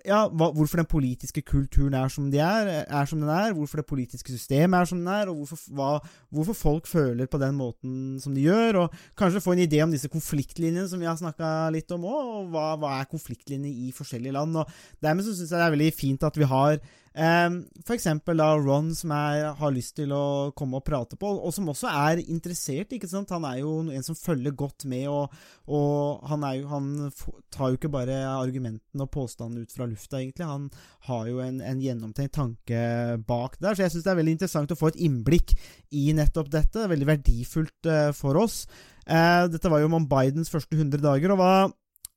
[0.08, 3.82] ja, hva, hvorfor den politiske kulturen er som, de er, er som den er, hvorfor
[3.82, 5.90] det politiske systemet er som den er, og hvorfor, hva,
[6.34, 9.94] hvorfor folk føler på den måten som de gjør, og kanskje få en idé om
[9.94, 13.94] disse konfliktlinjene som vi har snakka litt om òg, og hva, hva er konfliktlinjer i
[13.96, 14.64] forskjellige land.
[14.64, 18.94] og Dermed så syns jeg det er veldig fint at vi har Um, da Ron,
[18.96, 22.94] som er, har lyst til å komme og prate på, og som også er interessert.
[22.96, 23.34] ikke sant?
[23.36, 25.34] Han er jo en som følger godt med, og,
[25.68, 27.12] og han, jo, han
[27.52, 30.48] tar jo ikke bare argumentene og påstandene ut fra lufta, egentlig.
[30.48, 30.70] Han
[31.10, 32.86] har jo en, en gjennomtenkt tanke
[33.28, 35.56] bak der, så jeg syns det er veldig interessant å få et innblikk
[35.92, 36.88] i nettopp dette.
[36.92, 38.64] Veldig verdifullt eh, for oss.
[39.04, 41.54] Eh, dette var jo om Bidens første 100 dager, og hva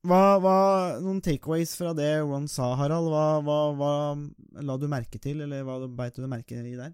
[0.05, 0.57] hva, hva,
[1.03, 3.09] noen takeaways fra det Ron sa, Harald?
[3.11, 6.93] Hva, hva, hva la du merke til, eller hva beit du merke i der?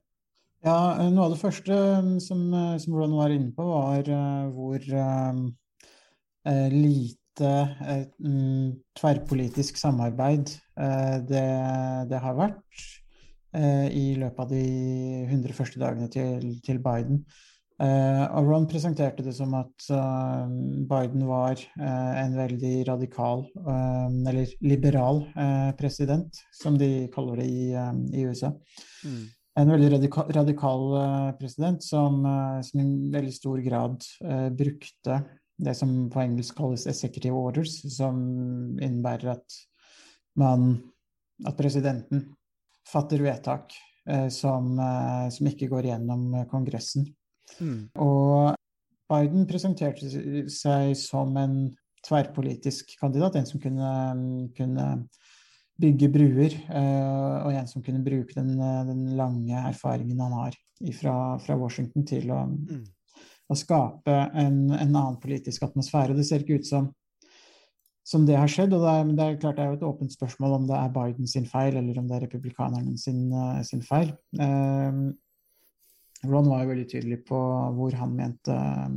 [0.61, 4.05] Ja, eh, noe av det første mm, som, eh, som Ron var inne på, var
[4.13, 7.51] uh, hvor eh, lite
[8.21, 8.67] mm,
[8.99, 10.51] tverrpolitisk samarbeid
[11.29, 11.45] det,
[12.11, 12.83] det har vært
[13.95, 14.65] i løpet av de
[15.29, 17.21] 100 første dagene til, til Biden.
[17.81, 20.45] Og Ron presenterte det som at uh,
[20.85, 25.23] Biden var uh, en veldig radikal, eller liberal,
[25.79, 27.71] president, som de kaller det i,
[28.13, 28.51] i USA
[29.59, 30.83] en veldig radika radikal
[31.39, 32.21] president som,
[32.63, 34.05] som i veldig stor grad
[34.55, 35.17] brukte
[35.61, 38.15] det som på engelsk kalles executive orders, som
[38.79, 39.57] innebærer at
[40.39, 40.77] man
[41.43, 42.29] at presidenten
[42.87, 43.75] fatter vedtak
[44.31, 44.71] som,
[45.35, 47.09] som ikke går gjennom Kongressen.
[47.59, 47.89] Mm.
[47.99, 48.55] Og
[49.11, 50.07] Biden presenterte
[50.51, 51.55] seg som en
[52.05, 53.89] tverrpolitisk kandidat, en som kunne,
[54.57, 54.87] kunne
[55.81, 58.55] bygge bruer, eh, og en som kunne bruke den,
[58.87, 60.57] den lange erfaringen han har
[60.97, 62.85] fra, fra Washington til å, Mm.
[63.51, 66.15] å skape en, en annen politisk atmosfære.
[66.15, 66.87] Det ser ikke ut som,
[68.07, 70.15] som det har skjedd, og det er, det er klart det er jo et åpent
[70.15, 73.83] spørsmål om det er Biden sin feil, eller om det er republikanerne sin, eh, sin
[73.85, 74.15] feil.
[76.23, 77.41] Eh, Ron var veldig tydelig på
[77.77, 78.89] hvor han mente eh,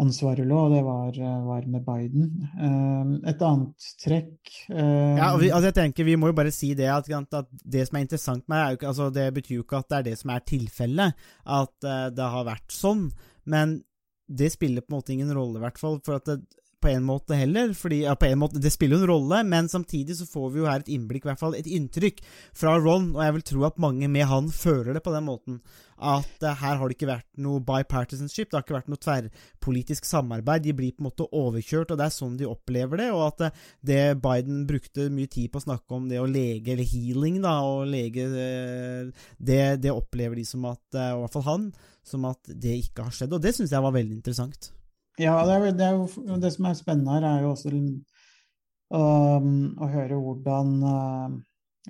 [0.00, 2.30] ansvaret lå, og det var, eh, var med Biden.
[2.56, 6.72] Eh, Et annet trekk Ja, og vi, altså jeg tenker Vi må jo bare si
[6.74, 9.88] det at, at det som er interessant med det, altså det betyr jo ikke at
[9.90, 13.10] det er det som er tilfellet, at det har vært sånn,
[13.44, 13.82] men
[14.30, 15.98] det spiller på en måte ingen rolle, i hvert fall.
[16.06, 16.38] For at det,
[16.80, 17.74] på en måte heller.
[17.76, 20.60] fordi ja, på en måte, Det spiller jo en rolle, men samtidig så får vi
[20.60, 22.20] jo her et innblikk, i hvert fall et inntrykk,
[22.54, 25.60] fra Ron, og jeg vil tro at mange med han føler det på den måten.
[26.00, 30.08] At uh, her har det ikke vært noe bipartisanship, det har ikke vært noe tverrpolitisk
[30.08, 30.64] samarbeid.
[30.64, 33.10] De blir på en måte overkjørt, og det er sånn de opplever det.
[33.12, 36.72] Og at uh, det Biden brukte mye tid på å snakke om, det å lege,
[36.72, 41.36] eller healing, da, og lege eh, det, det opplever de som at, eh, i hvert
[41.36, 41.70] fall han,
[42.06, 43.36] som at det ikke har skjedd.
[43.36, 44.72] Og det syns jeg var veldig interessant.
[45.20, 49.50] Ja, det, er, det, er jo, det som er spennende her, er jo også um,
[49.76, 51.34] å høre hvordan, uh,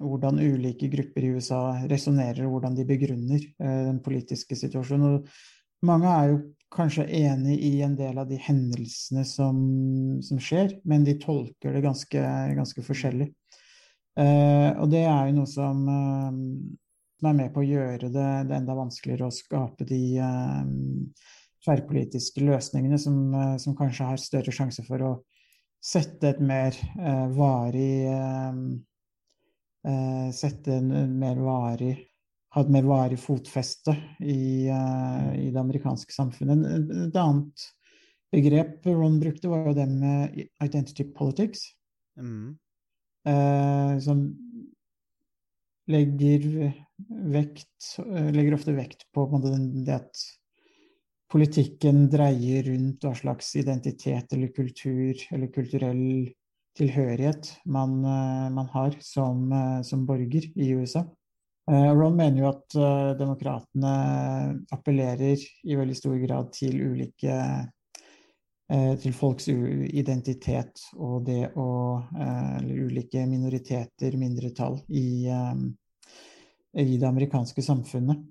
[0.03, 5.21] hvordan ulike grupper i USA resonnerer, hvordan de begrunner uh, den politiske situasjonen.
[5.21, 6.41] Og mange er jo
[6.75, 9.57] kanskje enig i en del av de hendelsene som,
[10.27, 12.27] som skjer, men de tolker det ganske,
[12.59, 13.31] ganske forskjellig.
[14.19, 15.87] Uh, og det er jo noe som,
[17.21, 20.03] som er med på å gjøre det, det enda vanskeligere å skape de
[21.65, 25.11] tverrpolitiske løsningene som, eh, som, kanskje har større sjanse for å
[25.81, 28.63] sette et mer eh, varig eh,
[29.89, 31.95] eh, Sette en mer varig
[32.55, 36.65] Ha et mer varig fotfeste i, eh, i det amerikanske samfunnet.
[37.07, 37.67] Et annet
[38.35, 41.63] begrep Ron brukte, var jo det med identity politics.
[42.19, 42.59] Mm.
[43.31, 44.25] Eh, som
[45.91, 46.73] legger
[47.31, 47.95] vekt
[48.35, 50.27] Legger ofte vekt på, på det at
[51.31, 56.05] politikken dreier rundt hva slags identitet eller kultur eller kulturell
[56.79, 58.01] tilhørighet man,
[58.55, 59.51] man har som,
[59.87, 61.05] som, borger i USA.
[61.71, 62.77] Ron mener jo at
[63.19, 63.91] demokratene
[64.75, 67.37] appellerer i veldig stor grad til ulike
[68.71, 71.71] til folks identitet og det å
[72.15, 78.23] Eller ulike minoriteter, mindretall, i, i det amerikanske samfunnet.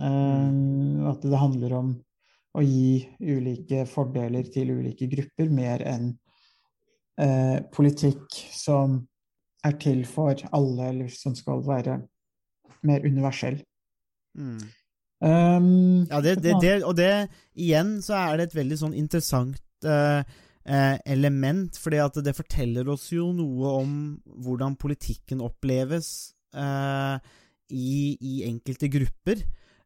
[0.00, 1.92] At det handler om
[2.52, 6.10] å gi ulike fordeler til ulike grupper, mer enn
[7.20, 9.00] eh, politikk som
[9.64, 12.00] er til for alle, eller som skal være
[12.86, 13.60] mer universell.
[14.36, 14.62] Mm.
[15.22, 19.60] Um, ja, det, det, det, og det igjen så er det et veldig sånn interessant
[19.86, 20.24] uh,
[20.64, 23.94] eh, element, fordi at det forteller oss jo noe om
[24.24, 27.16] hvordan politikken oppleves eh,
[27.72, 29.44] i, i, enkelte grupper.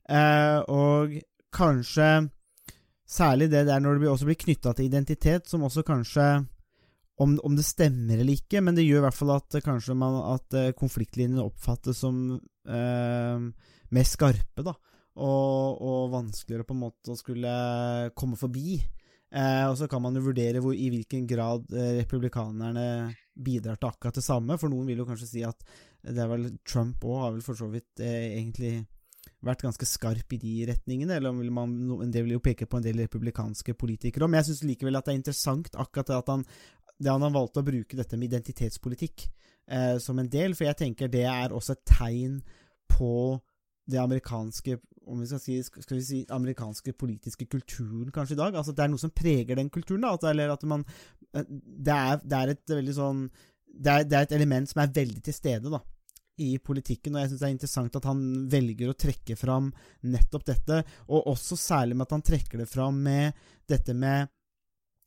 [0.09, 1.17] Eh, og
[1.55, 2.11] kanskje
[3.07, 6.27] særlig det der når det også blir knytta til identitet, som også kanskje
[7.23, 10.19] om, om, det stemmer eller ikke, men det gjør i hvert fall at kanskje man,
[10.35, 13.47] at konfliktlinjene oppfattes som eh,
[13.95, 14.75] mer skarpe, da.
[15.17, 17.53] Og, og, vanskeligere på en måte å skulle
[18.19, 18.77] komme forbi.
[19.33, 23.91] Eh, og så kan man jo vurdere hvor, i hvilken grad eh, republikanerne bidrar til
[23.91, 24.59] akkurat det samme.
[24.61, 25.65] For noen vil jo kanskje si at
[26.07, 28.75] det er vel Trump òg har vel for så vidt eh, egentlig
[29.45, 31.74] vært ganske skarp i de retningene, eller vil man,
[32.11, 34.28] det vil jo peke på en del republikanske politikere.
[34.28, 36.45] Men jeg syns likevel at det er interessant akkurat at han,
[36.97, 40.80] det han har valgt å bruke dette med identitetspolitikk eh, som en del, for jeg
[40.80, 42.41] tenker det er også et tegn
[42.91, 43.12] på
[43.87, 48.57] det amerikanske om vi skal si, skal vi si amerikanske politiske kulturen kanskje i dag.
[48.59, 50.03] Altså Det er noe som preger den kulturen.
[50.03, 50.84] da, Eller at man
[51.32, 53.28] eh, Det er, det er et veldig sånn
[53.76, 55.82] det er, det er, et element som er veldig til stede da,
[56.43, 58.22] i politikken, og jeg syns det er interessant at han
[58.53, 59.70] velger å trekke fram
[60.05, 64.32] nettopp dette, og også særlig med at han trekker det fram med dette med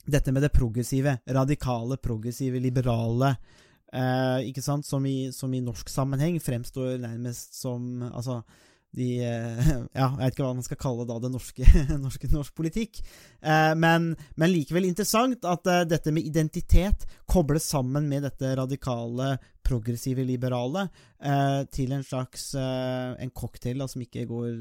[0.10, 3.36] dette med det progressive, radikale, progressive, liberale,
[3.94, 8.40] eh, ikke sant, som i, som i, norsk sammenheng fremstår nærmest som Altså,
[8.96, 9.70] de eh,
[10.00, 11.68] Ja, jeg vet ikke hva man skal kalle da det norske,
[12.06, 13.02] norske norsk politikk.
[13.42, 19.36] Eh, men, men, likevel interessant at eh, dette med identitet kobles sammen med dette radikale,
[19.70, 20.88] progressive, liberale
[21.22, 24.54] eh, til en slags eh, en cocktail da, som ikke går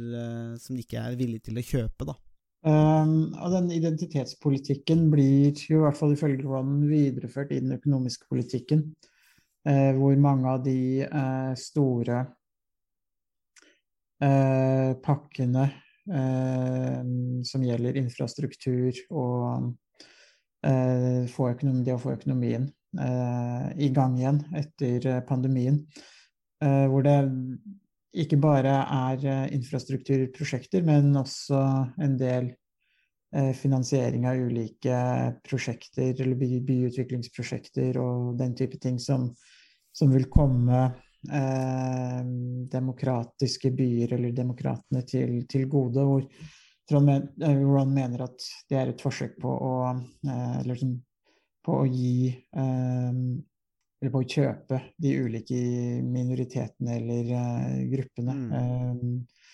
[0.60, 2.18] Som de ikke er villige til å kjøpe, da.
[2.66, 8.26] Um, og den identitetspolitikken blir jo i hvert fall ifølge Ron videreført i den økonomiske
[8.28, 8.82] politikken,
[9.68, 12.24] uh, hvor mange av de uh, store
[14.24, 15.70] uh, pakkene
[17.44, 19.66] som gjelder infrastruktur og
[21.28, 22.64] få økonomi, det å få økonomien
[22.96, 25.82] i gang igjen etter pandemien,
[26.58, 27.18] hvor det
[28.16, 31.58] ikke bare er eh, infrastrukturprosjekter, men også
[32.02, 32.50] en del
[33.34, 35.00] eh, finansiering av ulike
[35.44, 39.28] prosjekter eller by, byutviklingsprosjekter og den type ting som,
[39.92, 40.84] som vil komme
[41.28, 42.22] eh,
[42.78, 46.06] demokratiske byer eller demokratene til, til gode.
[46.08, 46.24] Hvor
[46.96, 50.96] Ron eh, mener at det er et forsøk på å, eh, liksom,
[51.64, 53.22] på å gi eh,
[53.98, 55.58] eller på å kjøpe de ulike
[56.06, 58.50] minoritetene eller uh, gruppene mm.
[58.54, 59.44] uh,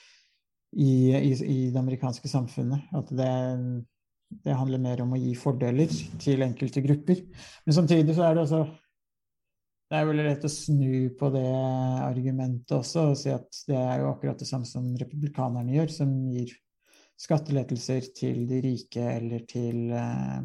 [0.74, 2.90] i, i, i, det amerikanske samfunnet.
[2.98, 3.30] At det,
[4.44, 7.22] det, handler mer om å gi fordeler til enkelte grupper.
[7.64, 8.64] Men samtidig så er det også
[9.92, 11.48] det er veldig lett å snu på det
[12.02, 16.14] argumentet også og si at det er jo akkurat det samme som republikanerne gjør, som
[16.32, 16.50] gir
[17.20, 20.40] skattelettelser til de rike eller til uh,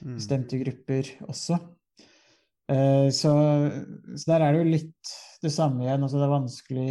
[0.00, 1.58] bestemte grupper også.
[2.70, 3.32] Eh, så,
[4.14, 6.04] så, der er det jo litt det samme igjen.
[6.04, 6.90] Altså det er vanskelig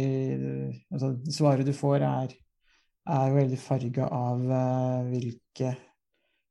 [0.92, 2.34] altså Svaret du får, er,
[3.08, 5.74] er jo veldig farga av uh, hvilke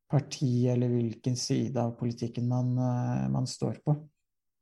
[0.10, 3.93] parti eller hvilken side av politikken man, uh, man står på.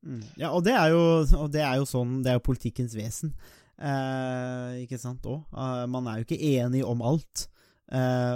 [0.08, 0.24] Mm.
[0.42, 1.04] Ja, og det, er jo,
[1.40, 3.32] og det er jo sånn Det er jo politikkens vesen.
[3.78, 5.44] Eh, ikke sant òg.
[5.90, 7.44] man er jo ikke enig om alt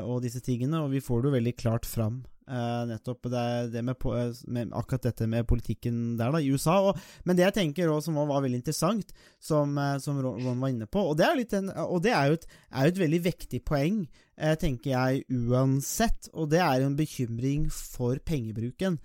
[0.06, 2.20] og disse tingene, og vi får det jo veldig klart fram
[2.50, 4.02] Uh, nettopp det, det med,
[4.50, 6.80] med, akkurat dette med politikken der da, i USA.
[6.90, 10.74] Og, men det jeg tenker også, som var veldig interessant, som, uh, som Ron var
[10.74, 13.62] inne på Og det er, en, og det er jo et, er et, veldig vektig
[13.68, 14.02] poeng,
[14.42, 16.32] uh, tenker jeg, uansett.
[16.34, 19.00] Og det er en bekymring for pengebruken.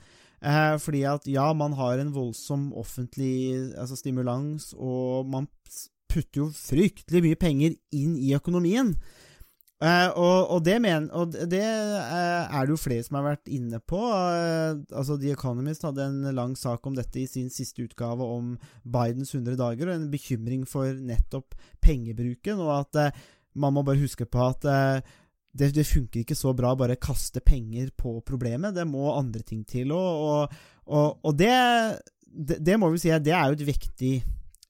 [0.78, 5.49] fordi at ja, man har en voldsom offentlig altså stimulans, og man
[6.09, 8.95] putter jo fryktelig mye penger inn i økonomien.
[9.77, 13.51] Uh, og, og, det, men, og det uh, er det jo flere som har vært
[13.53, 13.99] inne på.
[14.01, 18.55] Uh, altså The Economist hadde en lang sak om dette i sin siste utgave om
[18.89, 23.20] Bidens 100 dager, og en bekymring for nettopp pengebruken, og at
[23.57, 24.64] man må bare huske på at
[25.57, 28.74] det, det, funker ikke så bra bare kaste penger på problemet.
[28.77, 29.93] Det må andre ting til.
[29.93, 30.53] Og,
[30.89, 31.53] og, det,
[32.24, 34.12] det, det, må vi si det er jo et vektig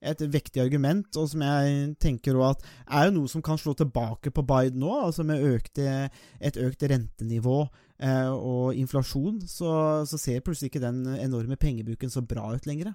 [0.07, 4.33] et vektig argument, og som jeg tenker at er jo noe som kan slå tilbake
[4.35, 6.09] på Biden nå, altså med økte,
[6.41, 7.59] et økt rentenivå
[7.99, 9.71] eh, og inflasjon, så,
[10.09, 12.95] så, ser plutselig ikke den enorme pengebruken så bra ut lenger.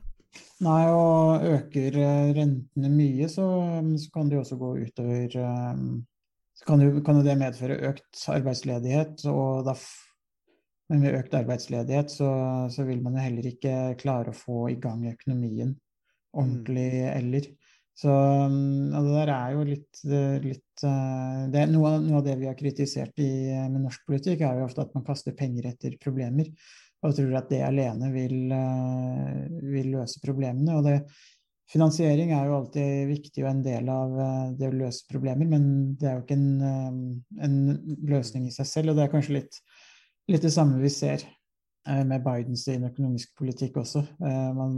[0.64, 3.48] Nei, og øker eh, rentene mye, så,
[4.00, 5.84] så kan det jo også gå utover eh,
[6.62, 9.76] Så kan jo, kan jo det medføre økt arbeidsledighet, og da
[10.92, 12.30] men med økt arbeidsledighet så,
[12.68, 15.72] så vil man jo heller ikke klare å få i gang økonomien
[16.34, 17.10] ordentlig mm.
[17.16, 17.50] eller.
[18.02, 20.00] Så og det der er jo litt,
[20.42, 23.32] litt uh, det, noe, noe, av det vi har kritisert i,
[23.70, 26.50] med norsk politikk, er jo ofte at man kaster penger etter problemer.
[27.02, 29.38] og tror at det alene vil, eh,
[29.74, 30.76] vil løse problemene.
[30.78, 31.00] Og det,
[31.72, 35.68] finansiering er jo alltid viktig og en del av eh, det å løse problemer, men
[36.00, 37.56] det er jo ikke en, eh, en
[38.12, 38.92] løsning i seg selv.
[38.92, 39.62] Og det er kanskje litt,
[40.32, 44.04] litt det samme vi ser eh, med Bidens økonomiske politikk også.
[44.04, 44.76] Eh, man,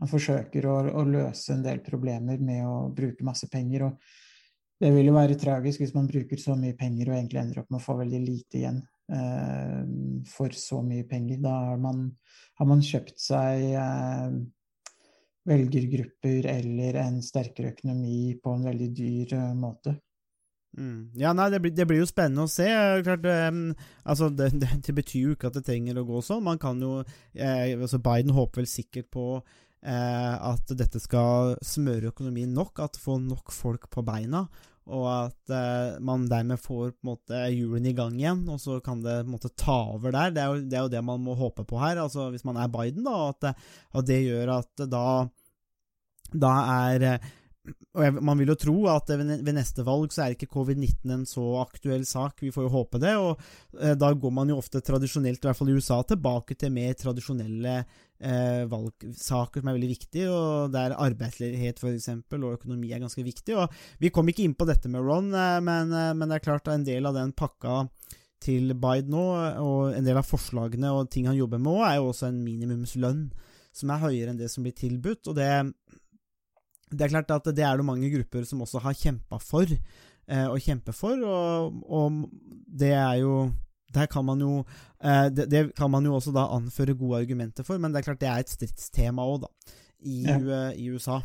[0.00, 3.86] man forsøker å, å, løse en del problemer med å bruke masse penger.
[3.90, 4.18] og
[4.80, 7.68] det vil jo være tragisk hvis man bruker så mye penger og egentlig ender opp
[7.68, 8.78] med å få veldig lite igjen
[9.12, 9.82] eh,
[10.30, 11.42] for så mye penger.
[11.44, 12.06] Da har man,
[12.56, 14.38] har man kjøpt seg eh,
[15.50, 19.98] velgergrupper eller en sterkere økonomi på en veldig dyr eh, måte.
[20.78, 21.10] Mm.
[21.18, 22.68] Ja, nei, det blir, det blir, jo spennende å se.
[23.04, 23.72] Klart, um,
[24.04, 26.44] altså, det, det, det, betyr jo ikke at det trenger å gå sånn.
[26.46, 29.26] Man kan jo eh, altså Biden håper vel sikkert på
[29.80, 34.42] at dette skal smøre økonomien nok, at få nok folk på beina
[34.90, 38.78] og at eh, man dermed får på en måte hjulene i gang igjen, og så
[38.84, 40.32] kan det på en måte ta over der.
[40.34, 42.58] Det er, jo, det er jo det man må håpe på her, altså hvis man
[42.60, 43.52] er Biden, da, at,
[43.94, 45.04] at det gjør at da,
[46.32, 46.56] da
[46.88, 47.30] er eh,
[47.94, 51.12] og jeg, Man vil jo tro at ved, ved neste valg så er ikke covid-19
[51.12, 53.12] en så aktuell sak, vi får jo håpe det.
[53.20, 53.42] og
[53.78, 56.96] eh, Da går man jo ofte tradisjonelt, i hvert fall i USA, tilbake til mer
[56.98, 57.82] tradisjonelle
[58.20, 63.56] eh, valgsaker som er veldig viktige, og der arbeidsledighet eksempel, og økonomi er ganske viktig.
[63.56, 66.46] og Vi kom ikke inn på dette med Ron, eh, men, eh, men, det er
[66.46, 67.88] klart at en del av den pakka
[68.40, 69.24] til Biden nå,
[69.60, 72.44] og en del av forslagene og ting han jobber med òg, er jo også en
[72.44, 73.26] minimumslønn
[73.76, 75.28] som er høyere enn det som blir tilbudt.
[75.28, 75.50] og det
[76.90, 80.46] det er klart at det er det mange grupper som også har kjempa for, eh,
[80.46, 82.24] og kjemper for, og, og,
[82.66, 83.34] det er jo
[84.10, 84.52] kan man jo
[85.02, 88.08] eh, det, det, kan man jo også da anføre gode argumenter for, men det er
[88.10, 90.38] klart det er et stridstema òg, da, i, ja.
[90.38, 91.20] uh, i USA.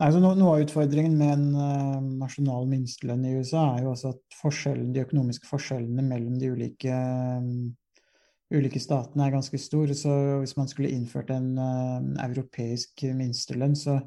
[0.00, 4.14] Altså, no, noe av utfordringen med en uh, nasjonal minstelønn i USA er jo også
[4.14, 7.00] at de økonomiske forskjellene mellom de ulike,
[8.54, 9.96] ulike statene er ganske store.
[9.98, 14.00] Så hvis man skulle innført en uh, europeisk minstelønn, så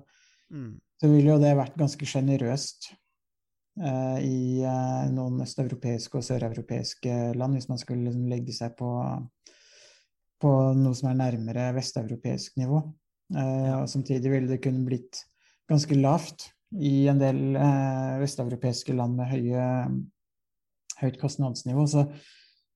[0.54, 2.98] mm så ville jo det vært ganske sjenerøst eh,
[3.74, 8.90] i eh, noen østeuropeiske og søreuropeiske land, hvis man skulle liksom legge seg på,
[10.44, 12.84] på noe som er nærmere vesteuropeisk nivå.
[13.34, 15.24] Eh, og samtidig ville det kunne blitt
[15.70, 16.52] ganske lavt
[16.82, 19.68] i en del eh, vesteuropeiske land med høye,
[21.02, 21.86] høyt kostnadsnivå.
[21.90, 22.06] Så,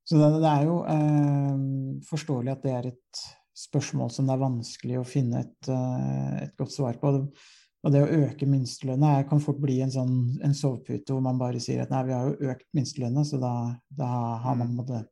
[0.07, 1.61] så det, det, er jo eh,
[2.09, 3.27] forståelig at det er et
[3.57, 7.13] spørsmål som det er vanskelig å finne et, eh, et godt svar på.
[7.86, 10.15] Og det å øke minstelønna kan fort bli en sånn
[10.45, 13.53] en sovepute hvor man bare sier at nei, vi har jo økt minstelønna, så da,
[13.99, 14.09] da,
[14.43, 15.03] har man måtte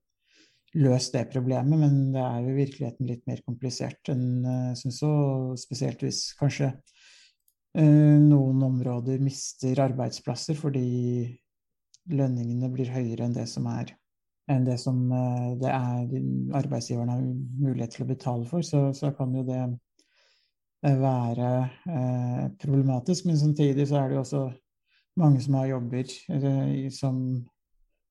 [0.76, 1.78] løst det problemet.
[1.80, 5.12] Men det er jo i virkeligheten litt mer komplisert enn som så,
[5.62, 10.88] spesielt hvis kanskje uh, noen områder mister arbeidsplasser fordi
[12.12, 13.94] lønningene blir høyere enn det som er
[14.52, 17.24] enn det som uh, det er arbeidsgiverne har
[17.62, 19.85] mulighet til å betale for, så, så kan jo det Eh,
[20.94, 21.50] være
[21.90, 23.26] eh, problematisk.
[23.26, 24.46] Men samtidig så er det jo også
[25.20, 27.20] mange som har jobber eh, som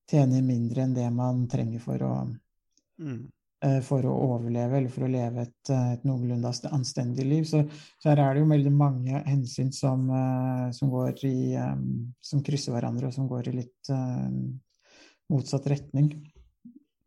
[0.09, 2.11] tjener mindre enn det man trenger for å,
[3.01, 3.21] mm.
[3.65, 7.47] eh, for å overleve, eller for å leve et, eh, et noenlunde anstendig liv.
[7.49, 7.63] Så,
[7.97, 11.35] så, her er det jo veldig mange hensyn som, eh, som går i
[12.21, 13.91] Som krysser hverandre, og som går i litt
[15.29, 16.11] motsatt retning.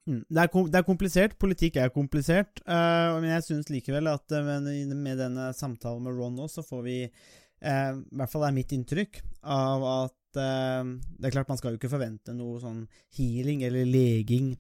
[0.09, 0.22] Mm.
[0.24, 1.34] Det, er, det, er, komplisert.
[1.40, 2.62] Politikk er komplisert.
[2.64, 6.64] Uh, men jeg syns likevel at uh, med, med, denne samtalen med Ron nå, så
[6.64, 11.59] får vi uh, I hvert fall er mitt inntrykk av at Det er klart man
[11.59, 12.82] skal jo ikke forvente noe sånn
[13.16, 14.50] healing eller leging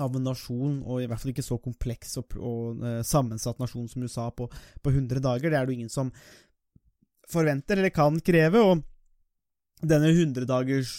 [0.00, 4.06] av en nasjon, og i hvert fall ikke så kompleks og, og sammensatt nasjon som
[4.06, 4.48] USA på,
[4.80, 5.52] på 100 dager.
[5.52, 6.10] Det er det jo ingen som
[7.30, 8.64] forventer eller kan kreve.
[8.64, 10.96] Og denne 100 dagers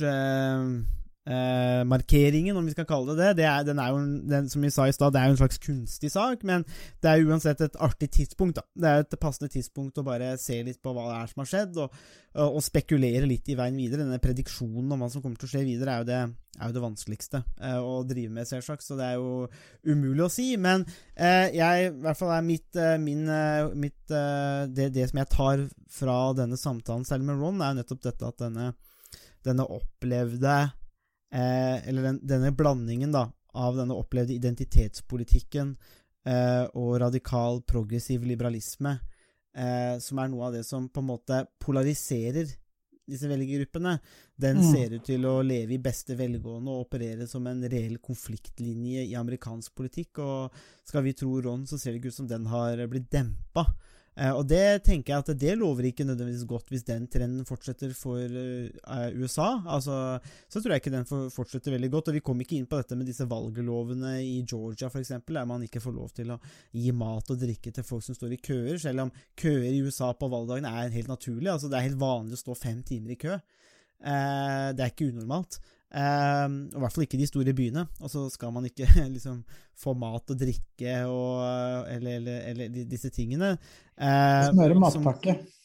[1.28, 3.42] eh, markeringen, om vi skal kalle det det.
[3.42, 4.02] det er, den er jo,
[4.32, 6.66] den, som vi sa i stad, det er jo en slags kunstig sak, men
[7.04, 8.58] det er uansett et artig tidspunkt.
[8.58, 8.66] da.
[8.74, 11.52] Det er et passende tidspunkt å bare se litt på hva det er som har
[11.52, 12.02] skjedd, og,
[12.34, 14.06] og, og spekulere litt i veien videre.
[14.06, 16.20] Denne prediksjonen om hva som kommer til å skje videre, er jo det,
[16.58, 19.48] er jo det vanskeligste eh, å drive med, selvsagt, så det er jo
[19.88, 20.50] umulig å si.
[20.62, 25.10] Men eh, jeg, i hvert fall er mitt, eh, min, eh, mitt eh, det, det,
[25.12, 28.72] som jeg tar fra denne samtalen, særlig med Ron, er jo nettopp dette at denne,
[29.46, 30.60] denne opplevde
[31.34, 35.76] eh, eller den, denne blandingen da, av denne opplevde identitetspolitikken
[36.28, 38.98] eh, og radikal progressiv liberalisme,
[39.58, 42.58] eh, som er noe av det som på en måte polariserer
[43.12, 43.98] disse velgergruppene,
[44.40, 44.68] den mm.
[44.72, 49.18] ser ut til å leve i beste velgående og operere som en reell konfliktlinje i
[49.20, 50.22] amerikansk politikk.
[50.24, 53.66] Og skal vi tro Ron, så ser det ikke ut som den har blitt dempa.
[54.22, 57.94] Eh, og det tenker jeg at det lover ikke nødvendigvis godt hvis den trenden fortsetter
[57.98, 59.50] for eh, USA.
[59.66, 59.96] Altså,
[60.52, 62.12] så tror jeg ikke den fortsetter veldig godt.
[62.12, 65.66] Og vi kom ikke inn på dette med disse valglovene i Georgia f.eks., der man
[65.66, 66.40] ikke får lov til å
[66.76, 70.12] gi mat og drikke til folk som står i køer, selv om køer i USA
[70.14, 71.50] på valgdagen er helt naturlig.
[71.50, 73.40] Altså, det er helt vanlig å stå fem timer i kø.
[74.02, 75.62] Eh, det er ikke unormalt.
[75.92, 77.86] Um, I hvert fall ikke de store byene.
[78.00, 79.42] Og så skal man ikke liksom
[79.82, 83.58] få mat og drikke og Eller, eller, eller disse tingene.
[84.00, 85.36] Uh, Smøre matpakke.
[85.42, 85.58] Som,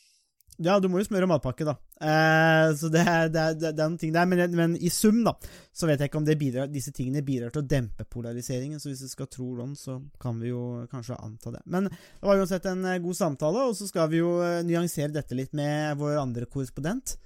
[0.57, 1.75] ja, du må jo smøre matpakke, da.
[2.01, 4.27] Uh, så det er, det, er, det er, noen ting der.
[4.29, 5.35] Men, men, i sum, da,
[5.77, 8.81] så vet jeg ikke om bidrar, disse tingene bidrar til å dempe polariseringen.
[8.81, 11.63] Så hvis vi skal tro Ron, så kan vi jo kanskje anta det.
[11.69, 14.33] Men det var uansett en eh, god samtale, og så skal vi jo
[14.67, 17.19] nyansere dette litt med vår andre korrespondent,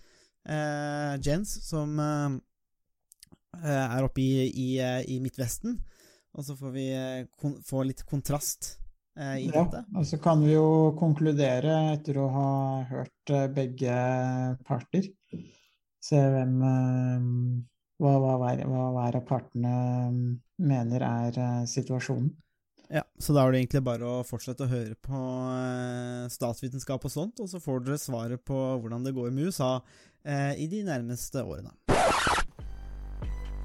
[0.50, 2.38] uh, Jens, som Eh,
[3.58, 5.78] er oppe i, i, eh, i, Midtvesten.
[6.36, 8.76] Og så får vi eh, få litt kontrast
[9.20, 9.82] i ja, dette.
[9.98, 12.50] Og så kan vi jo konkludere etter å ha
[12.88, 13.96] hørt begge
[14.64, 15.10] parter.
[16.00, 16.54] Se hvem
[18.00, 19.74] hva, hva, hver, hva hver av partene
[20.62, 22.30] mener er situasjonen.
[22.90, 25.20] Ja, så da er det egentlig bare å fortsette å høre på
[26.32, 29.76] statsvitenskap og sånt, og så får dere svaret på hvordan det går med USA
[30.24, 31.74] i de nærmeste årene.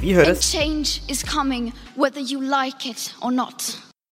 [0.00, 0.28] Vi høres.
[0.28, 3.89] And change is coming whether you like it or not.